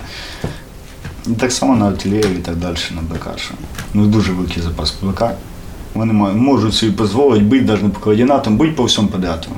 І 1.27 1.31
так 1.31 1.53
само 1.53 1.77
на 1.77 1.89
артилерії 1.89 2.35
і 2.35 2.43
так 2.43 2.57
далі, 2.57 2.77
на 2.91 3.03
БК. 3.03 3.27
Ну, 3.95 4.07
дуже 4.07 4.33
великий 4.33 4.63
запас 4.63 4.95
БК. 5.03 5.23
Вони 5.95 6.13
можуть 6.13 6.75
собі 6.75 6.93
дозволити 6.93 7.45
бити 7.45 7.65
навіть 7.65 7.83
не 7.83 7.89
по 7.89 8.01
координатам, 8.01 8.57
бити 8.57 8.73
по 8.73 8.85
всьому 8.85 9.09
подряд. 9.09 9.49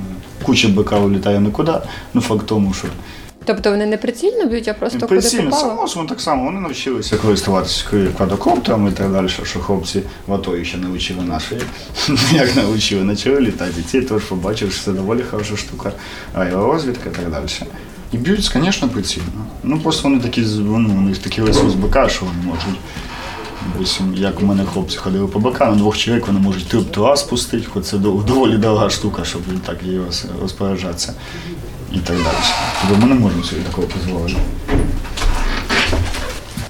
Куча 0.42 0.68
БК 0.68 0.92
улітає 0.92 1.40
нікуди, 1.40 1.72
ну 2.14 2.20
факт 2.20 2.46
тому, 2.46 2.74
що 2.74 2.88
Тобто 3.44 3.70
вони 3.70 3.86
не 3.86 3.96
прицільно 3.96 4.46
б'ють, 4.46 4.68
а 4.68 4.74
просто 4.74 4.98
куди 4.98 5.08
Прицільно, 5.08 5.50
попало? 5.50 5.88
само 5.88 6.06
так 6.06 6.20
само. 6.20 6.44
Вони 6.44 6.60
навчилися 6.60 7.16
користуватися 7.16 7.84
квадрокоптерами 8.16 8.90
і 8.90 8.92
так 8.92 9.12
далі, 9.12 9.28
що, 9.28 9.60
хлопці 9.60 10.02
в 10.26 10.34
АТО 10.34 10.64
ще 10.64 10.78
навчили 10.78 11.24
наші. 11.24 11.56
Як 12.32 12.56
навчили, 12.56 13.06
почали 13.06 13.40
літати. 13.40 13.72
І 13.78 13.82
ті 13.82 14.00
теж 14.00 14.22
побачив, 14.22 14.72
що 14.72 14.84
це 14.84 14.92
доволі 14.92 15.22
хороша 15.30 15.56
штука. 15.56 15.92
Аеророзвідка 16.34 17.10
і 17.10 17.12
так 17.12 17.30
далі. 17.30 17.46
І 18.12 18.16
б'ють, 18.16 18.42
звісно, 18.42 18.88
прицільно. 18.88 19.26
Ну 19.62 19.80
просто 19.80 20.08
вони 20.08 20.20
такі, 20.20 20.40
ну, 20.58 20.74
у 20.74 21.00
них 21.00 21.18
такий 21.18 21.44
ресурс 21.44 21.74
БК, 21.74 22.10
що 22.10 22.24
вони 22.24 22.46
можуть. 22.46 22.80
Як 24.14 24.40
у 24.42 24.44
мене 24.46 24.64
хлопці 24.64 24.96
ходили 24.96 25.26
по 25.26 25.38
БК, 25.38 25.60
на 25.60 25.72
двох 25.74 25.98
чоловік 25.98 26.26
вони 26.26 26.38
можуть 26.40 26.68
три 26.68 26.80
птуа 26.80 27.16
спустити, 27.16 27.66
хоч 27.72 27.84
це 27.84 27.96
дов- 27.96 28.24
доволі 28.24 28.56
дорога 28.56 28.90
штука, 28.90 29.24
щоб 29.24 29.42
так 29.66 29.82
її 29.82 30.00
розпоряджатися. 30.42 31.14
І 31.92 31.98
так 31.98 32.16
далі. 32.16 32.36
Тобто 32.80 33.06
ми 33.06 33.14
не 33.14 33.20
можемо 33.20 33.42
собі 33.44 33.60
такого 33.62 33.86
дозволити. 33.96 34.36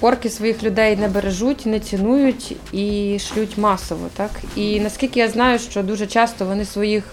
Орки 0.01 0.29
своїх 0.29 0.63
людей 0.63 0.95
не 0.97 1.07
бережуть, 1.07 1.65
не 1.65 1.79
цінують 1.79 2.55
і 2.71 3.17
шлють 3.19 3.57
масово. 3.57 4.07
Так 4.15 4.31
і 4.55 4.79
наскільки 4.79 5.19
я 5.19 5.29
знаю, 5.29 5.59
що 5.59 5.83
дуже 5.83 6.07
часто 6.07 6.45
вони 6.45 6.65
своїх 6.65 7.03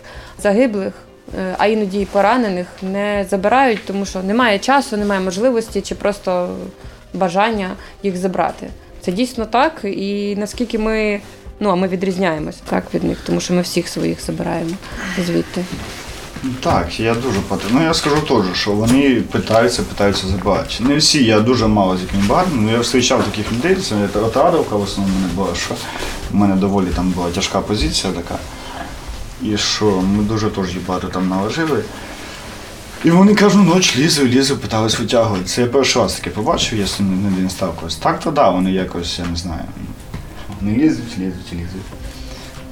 загиблих, 0.42 0.92
е, 1.38 1.54
а 1.58 1.66
іноді 1.66 1.98
й 2.00 2.04
поранених 2.06 2.66
не 2.82 3.26
забирають, 3.30 3.80
тому 3.86 4.06
що 4.06 4.22
немає 4.22 4.58
часу, 4.58 4.96
немає 4.96 5.20
можливості 5.20 5.80
чи 5.80 5.94
просто 5.94 6.48
бажання 7.14 7.70
їх 8.02 8.16
забрати. 8.16 8.66
Це 9.00 9.12
дійсно 9.12 9.46
так. 9.46 9.80
І 9.84 10.36
наскільки 10.36 10.78
ми. 10.78 11.20
Ну, 11.62 11.70
а 11.70 11.74
ми 11.74 11.88
відрізняємося 11.88 12.58
так 12.68 12.84
від 12.94 13.04
них, 13.04 13.18
тому 13.26 13.40
що 13.40 13.54
ми 13.54 13.62
всіх 13.62 13.88
своїх 13.88 14.22
забираємо 14.22 14.70
звідти. 15.26 15.64
Так, 16.60 17.00
я 17.00 17.14
дуже 17.14 17.40
проти. 17.40 17.64
Ну 17.70 17.82
я 17.82 17.94
скажу 17.94 18.16
теж, 18.20 18.58
що 18.60 18.70
вони 18.70 19.22
питаються, 19.32 19.82
питаються 19.82 20.26
забирати. 20.26 20.74
Не 20.80 20.96
всі, 20.96 21.24
я 21.24 21.40
дуже 21.40 21.66
мало 21.66 21.96
з 21.96 22.00
якими 22.00 22.22
багато, 22.28 22.50
ну 22.54 22.70
я 22.70 22.78
зустрічав 22.78 23.24
таких 23.24 23.52
людей, 23.52 23.76
це 23.76 24.08
от 24.14 24.36
Радовка 24.36 24.76
в 24.76 24.82
основному 24.82 25.18
мене 25.20 25.32
була, 25.34 25.54
що 25.54 25.74
в 26.30 26.34
мене 26.34 26.56
доволі 26.56 26.86
там 26.86 27.10
була 27.10 27.30
тяжка 27.30 27.60
позиція 27.60 28.12
така. 28.12 28.38
І 29.42 29.56
що 29.56 29.84
ми 29.84 30.22
дуже 30.22 30.50
теж 30.50 30.76
багато 30.86 31.08
там 31.08 31.28
наложили. 31.28 31.84
І 33.04 33.10
вони 33.10 33.34
кожну 33.34 33.74
ніч 33.74 33.96
лізли, 33.96 34.24
лізли, 34.24 34.56
питались 34.56 34.98
витягувати. 34.98 35.44
Це 35.44 35.60
я 35.60 35.66
перший 35.66 36.02
раз 36.02 36.14
таке 36.14 36.30
побачив, 36.30 36.78
я 36.78 36.86
з 36.86 37.00
ним 37.00 37.36
не 37.42 37.50
ставкався. 37.50 37.98
Так 38.00 38.20
то 38.20 38.30
да, 38.30 38.50
вони 38.50 38.72
якось, 38.72 39.18
я 39.18 39.26
не 39.26 39.36
знаю. 39.36 39.62
Вони 40.60 40.76
лізуть, 40.76 41.18
лізуть, 41.18 41.52
лізуть. 41.52 41.86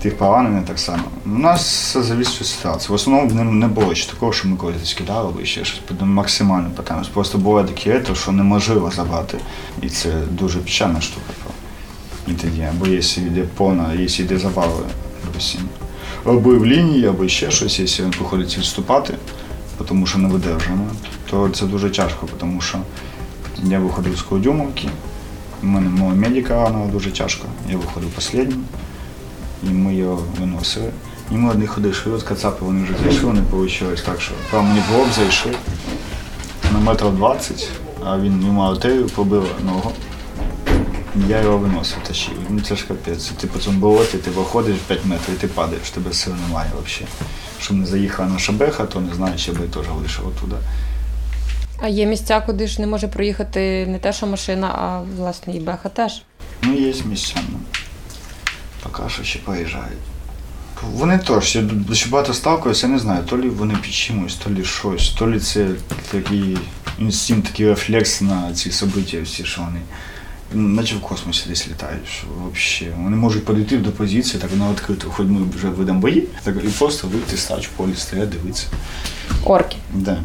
Тих 0.02 0.18
поранених 0.18 0.64
так 0.64 0.78
само. 0.78 1.02
У 1.26 1.28
нас 1.28 1.96
від 1.96 2.26
ситуації. 2.26 2.90
В 2.90 2.92
основному 2.92 3.32
не, 3.32 3.44
не 3.44 3.66
було 3.66 3.94
ще 3.94 4.12
такого, 4.12 4.32
що 4.32 4.48
ми 4.48 4.56
когось 4.56 4.94
кидали 4.94 5.28
або 5.28 5.44
ще 5.44 5.64
щось. 5.64 5.80
Максимально 6.00 6.70
питаємось. 6.70 7.08
Просто 7.08 7.38
буває 7.38 7.66
такі 7.66 7.90
ето, 7.90 8.14
що 8.14 8.32
неможливо 8.32 8.90
забрати. 8.90 9.38
І 9.82 9.88
це 9.88 10.12
дуже 10.30 10.58
печальна 10.58 11.00
штука. 11.00 11.32
І 12.26 12.32
тоді, 12.32 12.62
або 12.62 12.86
якщо 12.86 13.20
йде 13.20 13.44
пона, 13.56 13.94
якщо 13.94 14.22
йде 14.22 14.40
допустим, 15.24 15.60
або 16.24 16.50
в 16.50 16.66
лінії, 16.66 17.06
або 17.06 17.28
ще 17.28 17.50
щось, 17.50 17.78
якщо 17.78 18.02
він 18.02 18.10
приходить 18.10 18.58
відступати, 18.58 19.14
тому 19.84 20.06
що 20.06 20.18
не 20.18 20.28
видержано, 20.28 20.86
то 21.30 21.48
це 21.48 21.66
дуже 21.66 21.90
тяжко, 21.90 22.28
тому 22.38 22.60
що 22.60 22.78
я 23.62 23.78
виходив 23.78 24.16
з 24.16 24.22
Кодюмовки, 24.22 24.88
у 25.62 25.66
мене 25.66 25.88
мого 25.88 26.16
медика 26.16 26.64
ранило 26.64 26.86
дуже 26.86 27.10
тяжко. 27.10 27.46
Я 27.70 27.76
виходив 27.76 28.10
останнім 28.18 28.64
і 29.62 29.66
ми 29.66 29.94
його 29.94 30.22
виносили. 30.40 30.90
І 31.32 31.34
ми 31.34 31.50
одні 31.50 31.66
ходили 31.66 31.94
швидко, 31.94 32.28
кацапи 32.28 32.64
вони 32.64 32.84
вже 32.84 32.94
зайшли, 33.02 33.32
не 33.32 33.40
вийшло 33.40 33.88
так, 34.06 34.20
що 34.20 34.32
прямо 34.50 34.68
мені 34.68 34.82
в 34.90 34.98
лоб 34.98 35.06
зайшли 35.16 35.52
на 36.72 36.78
метр 36.78 37.10
20, 37.10 37.70
а 38.04 38.18
він 38.18 38.46
йому 38.46 38.60
артерію 38.60 39.06
побив 39.06 39.46
ногу. 39.64 39.92
Я 41.28 41.42
його 41.42 41.58
виносив, 41.58 41.98
тащив. 42.08 42.34
Ну 42.50 42.60
це 42.60 42.76
ж 42.76 42.86
капець. 42.88 43.28
Ти 43.28 43.46
по 43.46 43.58
цьому 43.58 43.78
болоті, 43.78 44.18
ти 44.18 44.30
виходиш 44.30 44.76
5 44.86 45.04
метрів 45.04 45.34
і 45.36 45.38
ти 45.38 45.46
падаєш, 45.46 45.90
тебе 45.90 46.12
сил 46.12 46.32
немає 46.48 46.70
взагалі. 46.70 47.12
Щоб 47.60 47.76
не 47.76 47.86
заїхала 47.86 48.28
наша 48.28 48.52
беха, 48.52 48.84
то 48.84 49.00
не 49.00 49.14
знаю, 49.14 49.36
чи 49.36 49.52
би 49.52 49.68
теж 49.68 49.86
вийшов 49.88 50.28
оттуда. 50.28 50.56
А 51.82 51.88
є 51.88 52.06
місця, 52.06 52.40
куди 52.40 52.66
ж 52.66 52.80
не 52.80 52.86
може 52.86 53.08
проїхати 53.08 53.86
не 53.86 53.98
те, 53.98 54.12
що 54.12 54.26
машина, 54.26 54.66
а 54.68 55.00
власне 55.16 55.56
і 55.56 55.60
беха 55.60 55.88
теж. 55.88 56.22
Ну, 56.62 56.74
є 56.74 56.94
місця. 57.04 57.34
ну. 57.52 57.58
Поки 58.82 59.02
що 59.08 59.24
ще 59.24 59.38
поїжджають. 59.38 59.98
Вони 60.82 61.18
теж, 61.18 61.56
я 61.56 61.62
дуже 61.62 62.08
багато 62.08 62.34
сталкуюся, 62.34 62.86
я 62.86 62.92
не 62.92 62.98
знаю, 62.98 63.24
то 63.24 63.38
лі 63.38 63.48
вони 63.48 63.76
під 63.82 63.92
чимось, 63.92 64.34
то 64.34 64.50
лі 64.50 64.64
щось, 64.64 65.08
то 65.08 65.30
лі 65.30 65.40
це 65.40 65.68
такий 66.10 66.58
інстинкт, 66.98 67.46
такий 67.46 67.68
рефлекс 67.68 68.20
на 68.20 68.54
ці 68.54 68.70
события 68.70 69.22
всі, 69.22 69.44
що 69.44 69.60
вони 69.60 69.80
наче 70.52 70.94
в 70.96 71.00
космосі 71.00 71.48
десь. 71.48 71.68
Що 72.10 72.26
вообще. 72.40 72.86
Вони 72.98 73.16
можуть 73.16 73.44
підійти 73.44 73.76
до 73.76 73.90
позиції, 73.90 74.42
так 74.42 74.50
на 74.58 74.70
відкриту, 74.70 75.10
хоч 75.10 75.26
ми 75.26 75.40
вже 75.56 75.68
ведемо 75.68 76.00
бої, 76.00 76.28
так 76.44 76.54
і 76.64 76.68
просто 76.68 77.08
вийти, 77.08 77.36
стати 77.36 77.62
в 77.62 77.68
полі, 77.68 77.94
стояти, 77.96 78.26
дивитися. 78.26 78.66
Орки. 79.44 79.76
Да. 79.94 80.18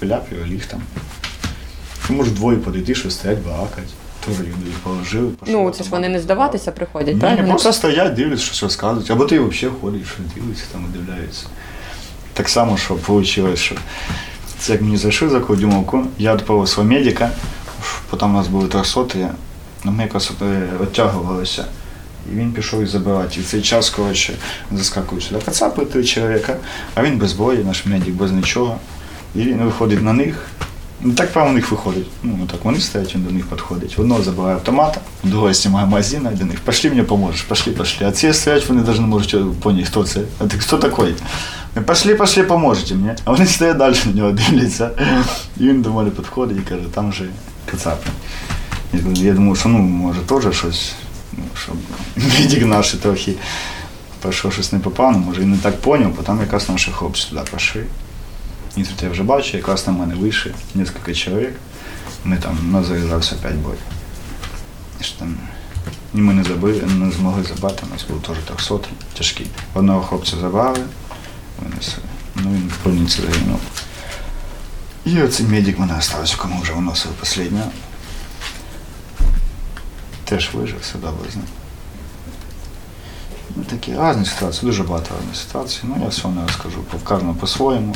Філяп 0.00 0.32
його 0.32 0.46
ліг 0.46 0.66
там. 0.66 0.82
І 2.10 2.12
може 2.12 2.30
двоє 2.30 2.58
підійти, 2.58 2.94
що 2.94 3.10
стоять, 3.10 3.38
балакать. 3.38 3.88
Теж 4.26 4.38
люди 4.38 4.70
положили. 4.82 5.30
пошли 5.30 5.54
Ну, 5.54 5.70
це 5.70 5.84
ж 5.84 5.90
вони 5.90 6.08
не 6.08 6.20
здаватися 6.20 6.72
приходять, 6.72 7.14
ні, 7.14 7.20
так? 7.20 7.30
ні, 7.30 7.36
Вони 7.36 7.48
просто 7.48 7.72
стоять, 7.72 8.14
дивляться, 8.14 8.44
щось 8.44 8.62
розказують. 8.62 9.10
Або 9.10 9.24
ти 9.24 9.40
взагалі 9.40 9.76
ходиш, 9.80 10.02
що 10.08 10.22
дивишся, 10.34 10.64
там 10.72 10.86
і 10.94 10.98
дивляються. 10.98 11.46
Так 12.32 12.48
само, 12.48 12.76
що 12.76 12.94
вийшло, 13.08 13.56
що 13.56 13.74
це 14.58 14.72
як 14.72 14.82
мені 14.82 14.96
зайшли 14.96 15.28
за 15.28 15.40
Кодюмовку, 15.40 16.06
я 16.18 16.34
відправив 16.36 16.68
свого 16.68 16.88
медика, 16.88 17.30
потім 18.10 18.30
у 18.30 18.32
нас 18.32 18.48
були 18.48 18.68
трьохсоти, 18.68 19.28
ну, 19.84 19.92
ми 19.92 20.02
якось 20.02 20.32
е, 20.42 20.68
відтягувалися. 20.82 21.64
І 22.32 22.36
він 22.36 22.52
пішов 22.52 22.80
їх 22.80 22.88
забирати. 22.88 23.40
І 23.40 23.42
в 23.42 23.46
цей 23.46 23.62
час, 23.62 23.90
коротше, 23.90 24.34
заскакують 24.72 25.24
сюди 25.24 25.40
кацапи 25.44 25.84
три 25.84 26.04
чоловіка, 26.04 26.56
а 26.94 27.02
він 27.02 27.18
без 27.18 27.32
бою, 27.32 27.64
наш 27.64 27.86
медик 27.86 28.14
без 28.14 28.32
нічого. 28.32 28.78
І 29.34 29.38
він 29.38 29.58
виходить 29.58 30.02
на 30.02 30.12
них. 30.12 30.46
Ну, 31.02 31.12
так 31.14 31.32
прямо 31.32 31.50
у 31.50 31.52
них 31.52 31.70
виходить. 31.70 32.06
Ну, 32.22 32.46
так 32.50 32.64
вони 32.64 32.80
стоять, 32.80 33.14
він 33.14 33.22
до 33.24 33.30
них 33.30 33.46
підходить. 33.46 33.94
Одного 33.98 34.22
забирає 34.22 34.54
автомата, 34.54 35.00
другого 35.22 35.52
знімає 35.54 35.86
магазин, 35.86 36.28
до 36.32 36.44
них. 36.44 36.60
Пошли 36.60 36.90
мені 36.90 37.02
поможеш, 37.02 37.42
пошли, 37.42 37.72
пошли. 37.72 38.06
А 38.06 38.12
ці 38.12 38.32
стоять, 38.32 38.68
вони 38.68 38.82
навіть 38.82 39.00
не 39.00 39.06
можуть 39.06 39.60
поняти, 39.60 39.86
хто 39.86 40.04
це. 40.04 40.20
А 40.38 40.44
ти 40.44 40.58
хто 40.58 40.78
такий? 40.78 41.14
Пошли, 41.86 42.14
пошли, 42.14 42.42
поможете 42.42 42.94
мені. 42.94 43.10
А 43.24 43.30
вони 43.30 43.46
стоять 43.46 43.76
далі 43.76 43.96
на 44.06 44.12
нього 44.12 44.32
дивляться. 44.32 44.90
І 45.56 45.68
він 45.68 45.82
до 45.82 45.90
мене 45.90 46.10
підходить 46.10 46.58
і 46.58 46.60
каже, 46.60 46.82
там 46.94 47.12
же 47.12 47.24
кацапи. 47.70 48.10
Я, 48.92 49.32
думав, 49.32 49.56
що 49.56 49.68
ну, 49.68 49.78
може 49.78 50.20
теж 50.20 50.56
щось, 50.56 50.92
ну, 51.32 51.44
щоб 51.62 51.76
медик 52.16 52.62
наш 52.66 52.92
трохи 52.92 53.34
пішов 54.22 54.52
щось 54.52 54.72
не 54.72 54.78
попав, 54.78 55.12
ну, 55.12 55.18
може 55.18 55.40
він 55.40 55.50
не 55.50 55.58
так 55.58 55.80
поняв, 55.80 56.14
потім 56.14 56.40
якраз 56.40 56.68
наші 56.68 56.90
хлопці 56.90 57.28
туди 57.28 57.40
пішли. 57.54 57.84
І 58.76 58.82
тут 58.82 59.02
я 59.02 59.10
вже 59.10 59.22
бачу, 59.22 59.56
якраз 59.56 59.86
на 59.86 59.92
мене 59.92 60.14
вийшли 60.14 60.54
кілька 60.72 61.14
чоловік. 61.14 61.52
Ми 62.24 62.36
там 62.36 62.58
у 62.68 62.72
нас 62.72 62.86
зав'язався 62.86 63.36
5 63.42 63.54
бой. 63.54 63.74
І 65.00 65.04
там, 65.18 65.36
і 66.14 66.18
ми 66.18 66.34
не 66.34 66.44
забили, 66.44 66.82
не 66.82 67.10
змогли 67.10 67.44
забрати, 67.44 67.82
у 67.90 67.94
нас 67.94 68.06
був 68.08 68.22
теж 68.22 68.36
300 68.56 68.78
тяжкий. 69.18 69.46
Одного 69.74 70.00
хлопця 70.00 70.36
забрали, 70.40 70.78
винесли. 71.62 72.02
Ну 72.34 72.50
він 72.52 72.70
в 72.80 72.84
больниці 72.84 73.22
загинув. 73.22 73.60
І 75.04 75.22
оцей 75.22 75.46
медик 75.46 75.78
мене 75.78 75.92
залишився, 75.92 76.36
кому 76.36 76.60
вже 76.60 76.72
виносив 76.72 77.12
останнього. 77.22 77.70
Теж 80.30 80.50
вижив, 80.54 80.76
все 80.82 80.98
добре 80.98 81.30
з 81.32 81.36
ним. 81.36 81.44
Ну, 83.56 83.64
такі 83.64 83.92
різні 83.92 84.24
ситуації, 84.24 84.70
дуже 84.70 84.82
багато 84.82 85.14
різних 85.20 85.36
ситуацій. 85.36 85.80
Ну, 85.82 85.96
я 86.02 86.08
все 86.08 86.28
не 86.28 86.42
розкажу, 86.42 86.84
кожному 87.04 87.34
по-своєму. 87.34 87.94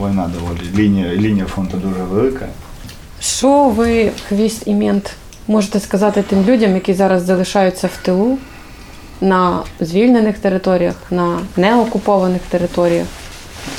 Війна 0.00 0.30
доволі, 0.38 0.60
лінія, 0.74 1.14
лінія 1.14 1.46
фронту 1.46 1.76
дуже 1.76 2.02
велика. 2.02 2.48
Що 3.20 3.64
ви, 3.64 4.12
хвіст 4.28 4.62
і 4.66 4.74
мент, 4.74 5.10
можете 5.48 5.80
сказати 5.80 6.22
тим 6.22 6.44
людям, 6.44 6.74
які 6.74 6.94
зараз 6.94 7.22
залишаються 7.22 7.86
в 7.86 7.96
тилу 7.96 8.38
на 9.20 9.62
звільнених 9.80 10.38
територіях, 10.38 10.94
на 11.10 11.40
неокупованих 11.56 12.42
територіях? 12.42 13.06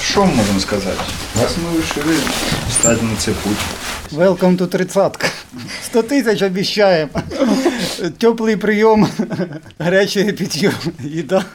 Що 0.01 0.25
ми 0.25 0.33
можемо 0.33 0.59
сказати? 0.59 1.01
Раз 1.41 1.55
ми 1.57 1.77
вирішили 1.77 2.15
стати 2.71 3.05
на 3.05 3.15
цей 3.15 3.33
путь. 3.33 3.57
Welcome 4.11 4.57
to 4.57 4.67
тридцатка. 4.67 5.27
100 5.83 6.03
тисяч 6.03 6.41
обіцяємо. 6.41 7.11
Теплий 8.17 8.55
прийом, 8.55 9.07
гаряче 9.79 10.33
питье, 10.33 10.71
їда. 11.03 11.45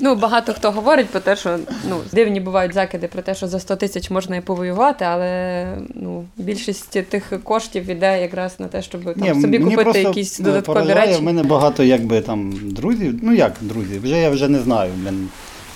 Ну, 0.00 0.16
багато 0.16 0.52
хто 0.52 0.70
говорить 0.70 1.06
про 1.06 1.20
те, 1.20 1.36
що 1.36 1.58
ну, 1.88 1.96
дивні 2.12 2.40
бувають 2.40 2.74
закиди 2.74 3.08
про 3.08 3.22
те, 3.22 3.34
що 3.34 3.48
за 3.48 3.60
100 3.60 3.76
тисяч 3.76 4.10
можна 4.10 4.36
і 4.36 4.40
повоювати, 4.40 5.04
але 5.04 5.66
ну, 5.94 6.24
більшість 6.36 6.90
тих 6.90 7.32
коштів 7.44 7.90
іде 7.90 8.22
якраз 8.22 8.60
на 8.60 8.68
те, 8.68 8.82
щоб 8.82 9.04
там, 9.04 9.40
собі 9.40 9.58
мені 9.58 9.70
купити 9.70 9.84
просто 9.84 10.08
якісь 10.08 10.38
додаткові 10.38 10.74
поражає, 10.74 11.06
речі. 11.06 11.20
В 11.20 11.22
мене 11.22 11.42
багато 11.42 11.84
якби 11.84 12.20
там 12.20 12.52
друзів. 12.62 13.18
Ну 13.22 13.34
як 13.34 13.52
друзі, 13.60 13.98
вже 13.98 14.20
я 14.20 14.30
вже 14.30 14.48
не 14.48 14.60
знаю, 14.60 14.92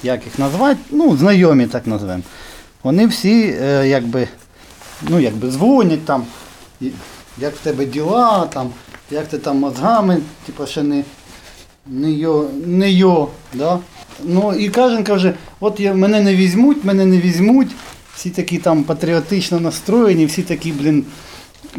як 0.03 0.25
їх 0.25 0.39
назвати. 0.39 0.81
Ну, 0.91 1.17
знайомі, 1.17 1.67
так 1.67 1.87
назвемо. 1.87 2.23
Вони 2.83 3.07
всі 3.07 3.57
е, 3.63 3.89
якби 3.89 4.29
ну, 5.03 5.21
якби 5.21 5.51
дзвонять 5.51 6.05
там, 6.05 6.25
як 7.39 7.57
в 7.57 7.59
тебе 7.59 7.85
діла, 7.85 8.47
там, 8.47 8.71
як 9.11 9.29
ти 9.29 9.39
там 9.39 9.59
мозгами, 9.59 10.21
типу, 10.47 10.67
ще 10.67 10.83
не, 10.83 11.05
не 11.87 12.13
йо, 12.13 12.49
не 12.67 12.93
йо, 12.93 13.29
да? 13.55 13.79
Ну 14.25 14.55
і 14.55 14.69
кожен 14.69 15.05
каже, 15.05 15.35
от 15.61 15.81
я, 15.81 15.95
мене 15.95 16.21
не 16.21 16.35
візьмуть, 16.35 16.85
мене 16.85 17.07
не 17.07 17.19
візьмуть. 17.19 17.71
Всі 18.15 18.31
такі 18.31 18.59
там 18.59 18.85
патріотично 18.85 19.61
настроєні, 19.61 20.27
всі 20.27 20.43
такі, 20.43 20.73
блін, 20.73 21.05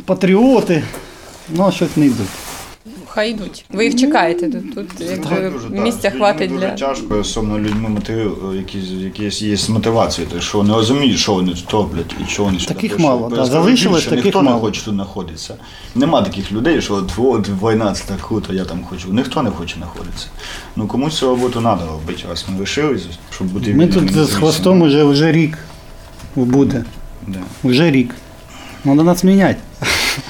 патріоти, 0.05 0.83
ну 1.49 1.67
а 1.67 1.71
щось 1.71 1.97
не 1.97 2.05
йдуть. 2.05 2.27
Хай 3.17 3.31
йдуть. 3.31 3.65
Ви 3.69 3.85
їх 3.85 3.95
чекаєте 3.95 4.49
тут. 4.49 4.75
Тут 4.75 4.87
якби 4.99 5.49
Дуже, 5.49 5.69
місця 5.69 6.01
так. 6.01 6.13
хватить 6.15 6.51
Людьми 6.51 6.59
для. 6.59 6.71
Дуже 6.71 6.85
тяжко, 6.85 7.19
особливо 7.19 7.59
людьми 7.59 7.89
мотив, 7.89 8.53
якісь, 8.55 8.89
якісь 8.89 9.41
є 9.41 9.57
мотивації, 9.69 10.27
то 10.33 10.41
що 10.41 10.63
не 10.63 10.73
розуміють, 10.73 11.19
що 11.19 11.33
вони 11.33 11.51
тут 11.51 11.71
роблять 11.71 12.15
і 12.23 12.29
що 12.29 12.43
вони 12.43 12.59
сюди 12.59 12.73
Таких 12.73 12.99
мало, 12.99 13.29
да, 13.29 13.45
залишилось 13.45 14.05
таких 14.05 14.25
ніхто 14.25 14.41
мало. 14.41 14.55
не 14.55 14.61
хоче 14.61 14.85
тут 14.85 14.93
знаходитися. 14.93 15.55
Нема 15.95 16.21
таких 16.21 16.51
людей, 16.51 16.81
що 16.81 16.93
от, 16.93 17.11
от 17.17 17.49
війна 17.63 17.93
це 17.93 18.03
так 18.07 18.21
круто, 18.27 18.53
я 18.53 18.65
там 18.65 18.83
хочу. 18.89 19.13
Ніхто 19.13 19.43
не 19.43 19.51
хоче 19.51 19.75
знаходитися. 19.75 20.27
Ну 20.75 20.87
комусь 20.87 21.17
цю 21.17 21.27
роботу 21.27 21.59
треба 21.59 21.81
робити, 21.91 22.23
раз 22.29 22.45
ми 22.49 22.57
вирішили, 22.57 22.99
щоб 23.31 23.47
бути 23.47 23.73
Ми 23.73 23.87
тут 23.87 24.11
з 24.11 24.33
хвостом 24.33 24.81
уже, 24.81 25.03
вже 25.03 25.31
рік 25.31 25.57
буде. 26.35 26.83
Да. 27.27 27.39
Вже 27.63 27.91
рік. 27.91 28.15
Треба 28.83 29.03
нас 29.03 29.23
міняти. 29.23 29.59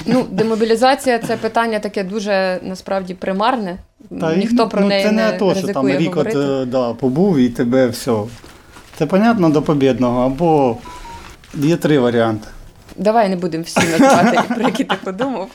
Ну, 0.08 0.26
демобілізація 0.30 1.18
це 1.18 1.36
питання 1.36 1.78
таке 1.78 2.04
дуже 2.04 2.60
насправді 2.62 3.14
примарне. 3.14 3.78
Та, 4.20 4.36
Ніхто 4.36 4.68
про 4.68 4.80
ну, 4.80 4.86
неї 4.86 5.04
це 5.04 5.12
не, 5.12 5.32
не 5.32 5.38
то, 5.38 5.54
що 5.54 5.68
там 5.68 5.88
рік 5.88 6.16
от, 6.16 6.16
говорити. 6.16 6.38
е, 6.38 6.64
да, 6.64 6.92
побув 6.92 7.38
і 7.38 7.48
тебе 7.48 7.86
все. 7.86 8.12
Це 8.98 9.06
понятно 9.06 9.50
до 9.50 9.62
побідного, 9.62 10.20
або 10.26 10.76
є 11.54 11.76
три 11.76 11.98
варіанти. 11.98 12.48
Давай 12.96 13.28
не 13.28 13.36
будемо 13.36 13.64
всі 13.64 13.80
називати, 13.80 14.40
про 14.54 14.62
які 14.62 14.84
ти 14.84 14.96
подумав. 15.04 15.48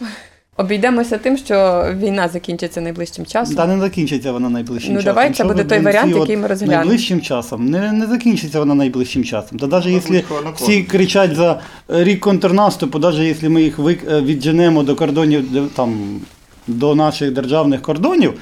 Обійдемося 0.58 1.18
тим, 1.18 1.38
що 1.38 1.86
війна 2.00 2.28
закінчиться 2.28 2.82
найближчим 2.82 3.26
часом. 3.26 3.56
Та 3.56 3.68
не 3.68 3.80
закінчиться 3.80 4.32
вона 4.32 4.50
найближчим 4.50 4.94
Ну, 4.94 5.00
часом. 5.00 5.06
давай 5.16 5.34
це 5.34 5.44
буде 5.44 5.64
той 5.64 5.80
варіант, 5.80 6.16
який 6.16 6.38
ми 6.38 6.48
розглянемо. 6.48 6.80
Найближчим 6.80 7.22
часом. 7.22 7.66
Не, 7.70 7.92
не 7.94 8.08
закінчиться 8.08 8.60
вона 8.60 8.76
найближчим 8.76 9.24
часом. 9.24 9.60
Та 9.60 9.68
навіть 9.68 9.86
якщо 9.88 10.22
всі 10.56 10.84
кричать 10.84 11.36
за 11.36 11.60
рік 11.88 12.20
контрнаступу, 12.20 13.00
навіть 13.00 13.20
якщо 13.20 13.50
ми 13.50 13.64
їх 13.64 13.80
е, 13.80 14.22
відженемо 14.22 14.84
до 14.84 14.96
кордонів 14.96 15.46
там, 15.76 16.20
до 16.68 16.96
наших 16.96 17.32
державних 17.34 17.82
кордонів, 17.82 18.34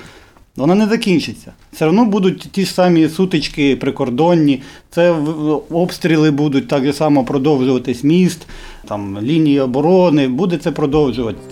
вона 0.55 0.75
не 0.75 0.87
закінчиться. 0.87 1.51
Все 1.73 1.85
одно 1.85 2.05
будуть 2.05 2.39
ті 2.51 2.65
ж 2.65 2.73
самі 2.73 3.09
сутички 3.09 3.75
прикордонні, 3.75 4.61
це 4.89 5.11
в- 5.11 5.61
обстріли 5.75 6.31
будуть 6.31 6.67
так 6.67 6.95
само 6.95 7.23
продовжуватись 7.23 8.03
міст, 8.03 8.47
там, 8.87 9.21
лінії 9.21 9.59
оборони, 9.59 10.27
буде 10.27 10.57
це 10.57 10.71
продовжуватись. 10.71 11.43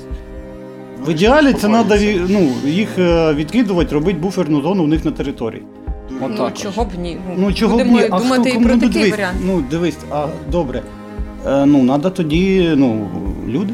В 1.06 1.10
ідеалі 1.12 1.54
це 1.54 1.68
треба 1.68 1.98
ну, 2.30 2.50
їх 2.66 2.90
е, 3.00 3.34
відкидувати, 3.34 3.96
робити 3.96 4.20
буферну 4.20 4.62
зону 4.62 4.84
у 4.84 4.88
них 4.88 5.06
на 5.06 5.12
території. 5.12 5.62
ну, 6.10 6.18
Отак. 6.26 6.58
чого 6.58 6.84
б 6.86 6.88
ні? 7.02 7.18
Ну 7.38 7.54
чого 7.54 7.78
Будемо 7.78 7.98
б 7.98 8.02
ні? 8.02 8.08
А 8.12 8.20
думати 8.20 8.50
хто, 8.50 8.60
і 8.60 8.64
про 8.64 8.76
ну, 8.76 8.82
такий 8.82 8.90
дивись, 8.94 9.12
варіант. 9.12 9.38
Ну, 9.46 9.64
дивись, 9.72 9.98
а 10.12 10.28
добре. 10.52 10.82
Е, 11.48 11.66
ну, 11.66 11.86
треба 11.88 12.10
тоді, 12.10 12.72
ну, 12.76 13.08
люди, 13.48 13.74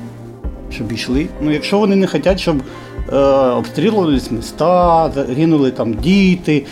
щоб 0.71 0.91
йшли. 0.91 1.27
Ну, 1.41 1.51
якщо 1.51 1.79
вони 1.79 1.95
не 1.95 2.07
хочуть, 2.07 2.39
щоб 2.39 2.55
е, 3.13 3.17
обстрілювались 3.49 4.31
міста, 4.31 5.11
гинули 5.35 5.71
там 5.71 5.93
діти, 5.93 6.65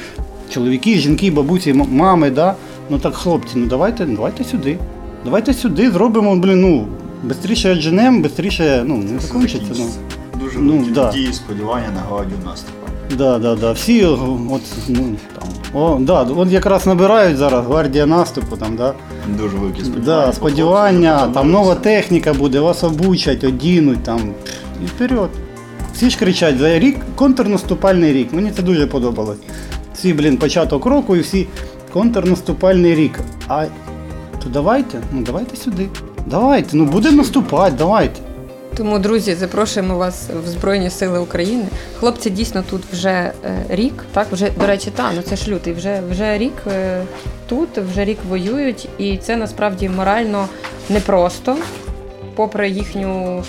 чоловіки, 0.49 0.95
жінки, 0.95 1.31
бабусі, 1.31 1.69
м- 1.69 1.87
мами, 1.91 2.29
да? 2.29 2.55
ну 2.89 2.99
так, 2.99 3.13
хлопці, 3.15 3.53
ну 3.55 3.65
давайте, 3.65 4.05
давайте 4.05 4.43
сюди. 4.43 4.77
Давайте 5.25 5.53
сюди 5.53 5.91
зробимо, 5.91 6.35
блін, 6.35 6.61
ну, 6.61 6.87
швидше 7.43 7.73
відженемо, 7.73 8.25
швидше, 8.35 8.83
ну, 8.85 8.97
не 8.97 9.19
закінчиться. 9.19 9.73
Ну. 9.77 9.85
Дуже 10.53 10.65
Ну, 10.65 10.73
великі 10.73 10.91
да. 10.91 11.05
надії, 11.05 11.33
сподівання 11.33 11.87
на 11.95 12.01
гладю 12.01 12.35
наступу. 12.45 12.77
Да, 13.17 13.39
да, 13.39 13.55
да. 13.55 13.71
Всі 13.71 14.05
от, 14.05 14.61
ну, 14.87 15.15
там, 15.39 15.49
о, 15.81 15.97
да, 16.01 16.21
от 16.23 16.51
якраз 16.51 16.87
набирають 16.87 17.37
зараз 17.37 17.65
гвардія 17.65 18.05
наступу, 18.05 18.57
там, 18.57 18.75
да. 18.75 18.93
Дуже 19.37 19.57
великі 19.57 19.79
сподівання. 19.83 20.25
Да, 20.25 20.33
сподівання, 20.33 21.27
там 21.27 21.51
нова 21.51 21.75
техніка 21.75 22.33
буде, 22.33 22.59
вас 22.59 22.83
обучать, 22.83 23.43
одінуть 23.43 24.03
там. 24.03 24.19
І 24.83 24.85
вперед. 24.85 25.29
Всі 25.95 26.09
ж 26.09 26.17
кричать 26.19 26.57
за 26.57 26.79
рік, 26.79 26.97
контрнаступальний 27.15 28.13
рік. 28.13 28.33
Мені 28.33 28.51
це 28.51 28.61
дуже 28.61 28.87
подобалось. 28.87 29.37
Всі, 29.95 30.13
блін, 30.13 30.37
початок 30.37 30.85
року 30.85 31.15
і 31.15 31.19
всі 31.19 31.47
контрнаступальний 31.93 32.95
рік. 32.95 33.19
А 33.47 33.65
то 34.43 34.49
давайте, 34.53 34.99
ну 35.11 35.21
давайте 35.25 35.55
сюди. 35.55 35.87
Давайте, 36.25 36.77
ну 36.77 36.85
будемо 36.85 37.17
наступати, 37.17 37.75
давайте. 37.77 38.19
Тому, 38.77 38.99
друзі, 38.99 39.35
запрошуємо 39.35 39.97
вас 39.97 40.29
в 40.45 40.47
Збройні 40.47 40.89
Сили 40.89 41.19
України. 41.19 41.65
Хлопці 41.99 42.29
дійсно 42.29 42.63
тут 42.69 42.81
вже 42.91 43.09
е, 43.09 43.33
рік. 43.69 43.93
Так, 44.13 44.27
вже 44.31 44.49
до 44.59 44.67
речі, 44.67 44.91
та 44.95 45.11
ну 45.15 45.21
це 45.21 45.35
ж 45.35 45.51
лютий. 45.51 45.73
Вже 45.73 46.01
вже 46.09 46.37
рік 46.37 46.53
е, 46.67 47.03
тут, 47.47 47.77
вже 47.77 48.05
рік 48.05 48.17
воюють, 48.29 48.89
і 48.97 49.17
це 49.17 49.35
насправді 49.35 49.89
морально 49.89 50.47
непросто, 50.89 51.57
попри 52.35 52.69
їхню 52.69 53.43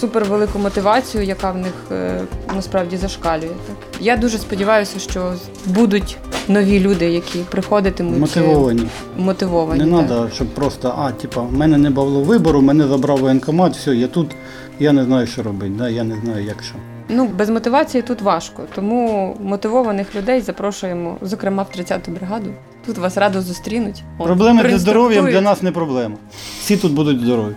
супервелику 0.00 0.58
мотивацію, 0.58 1.24
яка 1.24 1.50
в 1.50 1.56
них 1.58 1.72
е, 1.92 2.20
насправді 2.54 2.96
зашкалює. 2.96 3.48
Так 3.48 3.76
я 4.00 4.16
дуже 4.16 4.38
сподіваюся, 4.38 4.98
що 4.98 5.34
будуть 5.66 6.16
нові 6.48 6.80
люди, 6.80 7.10
які 7.10 7.38
приходитимуть 7.38 8.16
е, 8.16 8.20
Мотивовані. 8.20 8.86
мотивовані. 9.16 9.84
Не 9.84 9.98
так. 9.98 10.06
треба, 10.06 10.30
щоб 10.34 10.48
просто, 10.48 10.94
а, 10.98 11.12
типа, 11.12 11.40
в 11.40 11.52
мене 11.52 11.78
не 11.78 11.90
було 11.90 12.20
вибору, 12.20 12.62
мене 12.62 12.86
забрав 12.86 13.18
воєнкомат, 13.18 13.76
все, 13.76 13.94
я 13.94 14.06
тут, 14.06 14.30
я 14.78 14.92
не 14.92 15.04
знаю, 15.04 15.26
що 15.26 15.42
робити, 15.42 15.72
да, 15.78 15.88
я 15.88 16.04
не 16.04 16.16
знаю, 16.24 16.44
як 16.44 16.62
що. 16.62 16.74
Ну, 17.08 17.26
без 17.26 17.50
мотивації 17.50 18.02
тут 18.02 18.22
важко, 18.22 18.62
тому 18.74 19.36
мотивованих 19.40 20.14
людей 20.14 20.40
запрошуємо, 20.40 21.16
зокрема 21.22 21.62
в 21.62 21.78
30-ту 21.78 22.10
бригаду. 22.10 22.50
Тут 22.86 22.98
вас 22.98 23.16
радо 23.16 23.42
зустрінуть. 23.42 24.02
Проблеми 24.18 24.70
зі 24.70 24.78
здоров'ям 24.78 25.26
для 25.26 25.40
нас 25.40 25.62
не 25.62 25.72
проблема. 25.72 26.16
Всі 26.60 26.76
тут 26.76 26.92
будуть 26.92 27.20
здорові. 27.20 27.54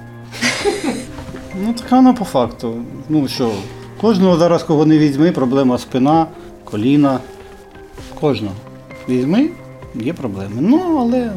ну, 1.65 1.74
так 1.74 1.91
воно 1.91 2.13
по 2.13 2.26
факту. 2.26 2.76
Ну 3.10 3.28
що, 3.28 3.52
кожного 4.02 4.38
зараз, 4.38 4.63
кого 4.63 4.86
не 4.86 4.98
візьми, 4.98 5.32
проблема 5.32 5.78
спина, 5.78 6.26
коліна. 6.63 7.19
Кожного. 8.19 8.56
Візьми, 9.10 9.50
є 9.95 10.13
проблеми. 10.13 10.56
Ну, 10.60 10.98
але 11.00 11.32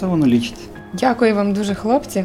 це 0.00 0.06
воно 0.06 0.26
лічить. 0.26 0.58
Дякую 0.92 1.34
вам 1.34 1.52
дуже, 1.52 1.74
хлопці. 1.74 2.24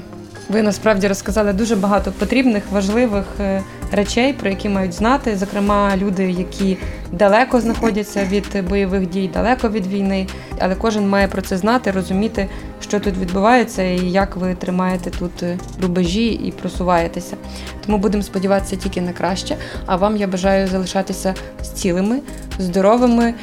Ви 0.50 0.62
насправді 0.62 1.08
розказали 1.08 1.54
дуже 1.54 1.76
багато 1.76 2.12
потрібних, 2.12 2.64
важливих 2.72 3.26
е, 3.40 3.64
речей, 3.92 4.34
про 4.34 4.50
які 4.50 4.70
мають 4.70 4.94
знати. 4.94 5.38
Зокрема, 5.38 5.98
люди, 5.98 6.32
які 6.32 6.78
далеко 7.12 7.62
знаходяться 7.62 8.26
від 8.26 8.70
бойових 8.70 9.10
дій, 9.10 9.30
далеко 9.34 9.70
від 9.70 9.88
війни. 9.88 10.28
Але 10.60 10.76
кожен 10.76 11.10
має 11.10 11.28
про 11.28 11.42
це 11.42 11.58
знати, 11.58 11.92
розуміти, 11.92 12.50
що 12.82 13.00
тут 13.00 13.18
відбувається 13.18 13.84
і 13.84 14.06
як 14.06 14.36
ви 14.36 14.56
тримаєте 14.56 15.10
тут 15.10 15.44
е, 15.44 15.58
рубежі 15.82 16.28
і 16.28 16.52
просуваєтеся. 16.52 17.38
Тому 17.86 17.98
будемо 17.98 18.24
сподіватися 18.24 18.76
тільки 18.76 19.02
на 19.02 19.14
краще. 19.14 19.58
А 19.86 19.96
вам 19.96 20.18
я 20.18 20.28
бажаю 20.28 20.68
залишатися 20.68 21.34
цілими, 21.74 22.20
здоровими. 22.60 23.34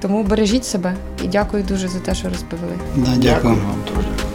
Тому 0.00 0.22
бережіть 0.22 0.64
себе 0.64 0.94
і 1.24 1.28
дякую 1.28 1.62
дуже 1.62 1.88
за 1.88 1.98
те, 1.98 2.14
що 2.14 2.28
розповіли. 2.28 2.72
Да, 2.96 3.10
Дякую 3.16 3.54
вам 3.54 3.76
дуже. 3.96 4.33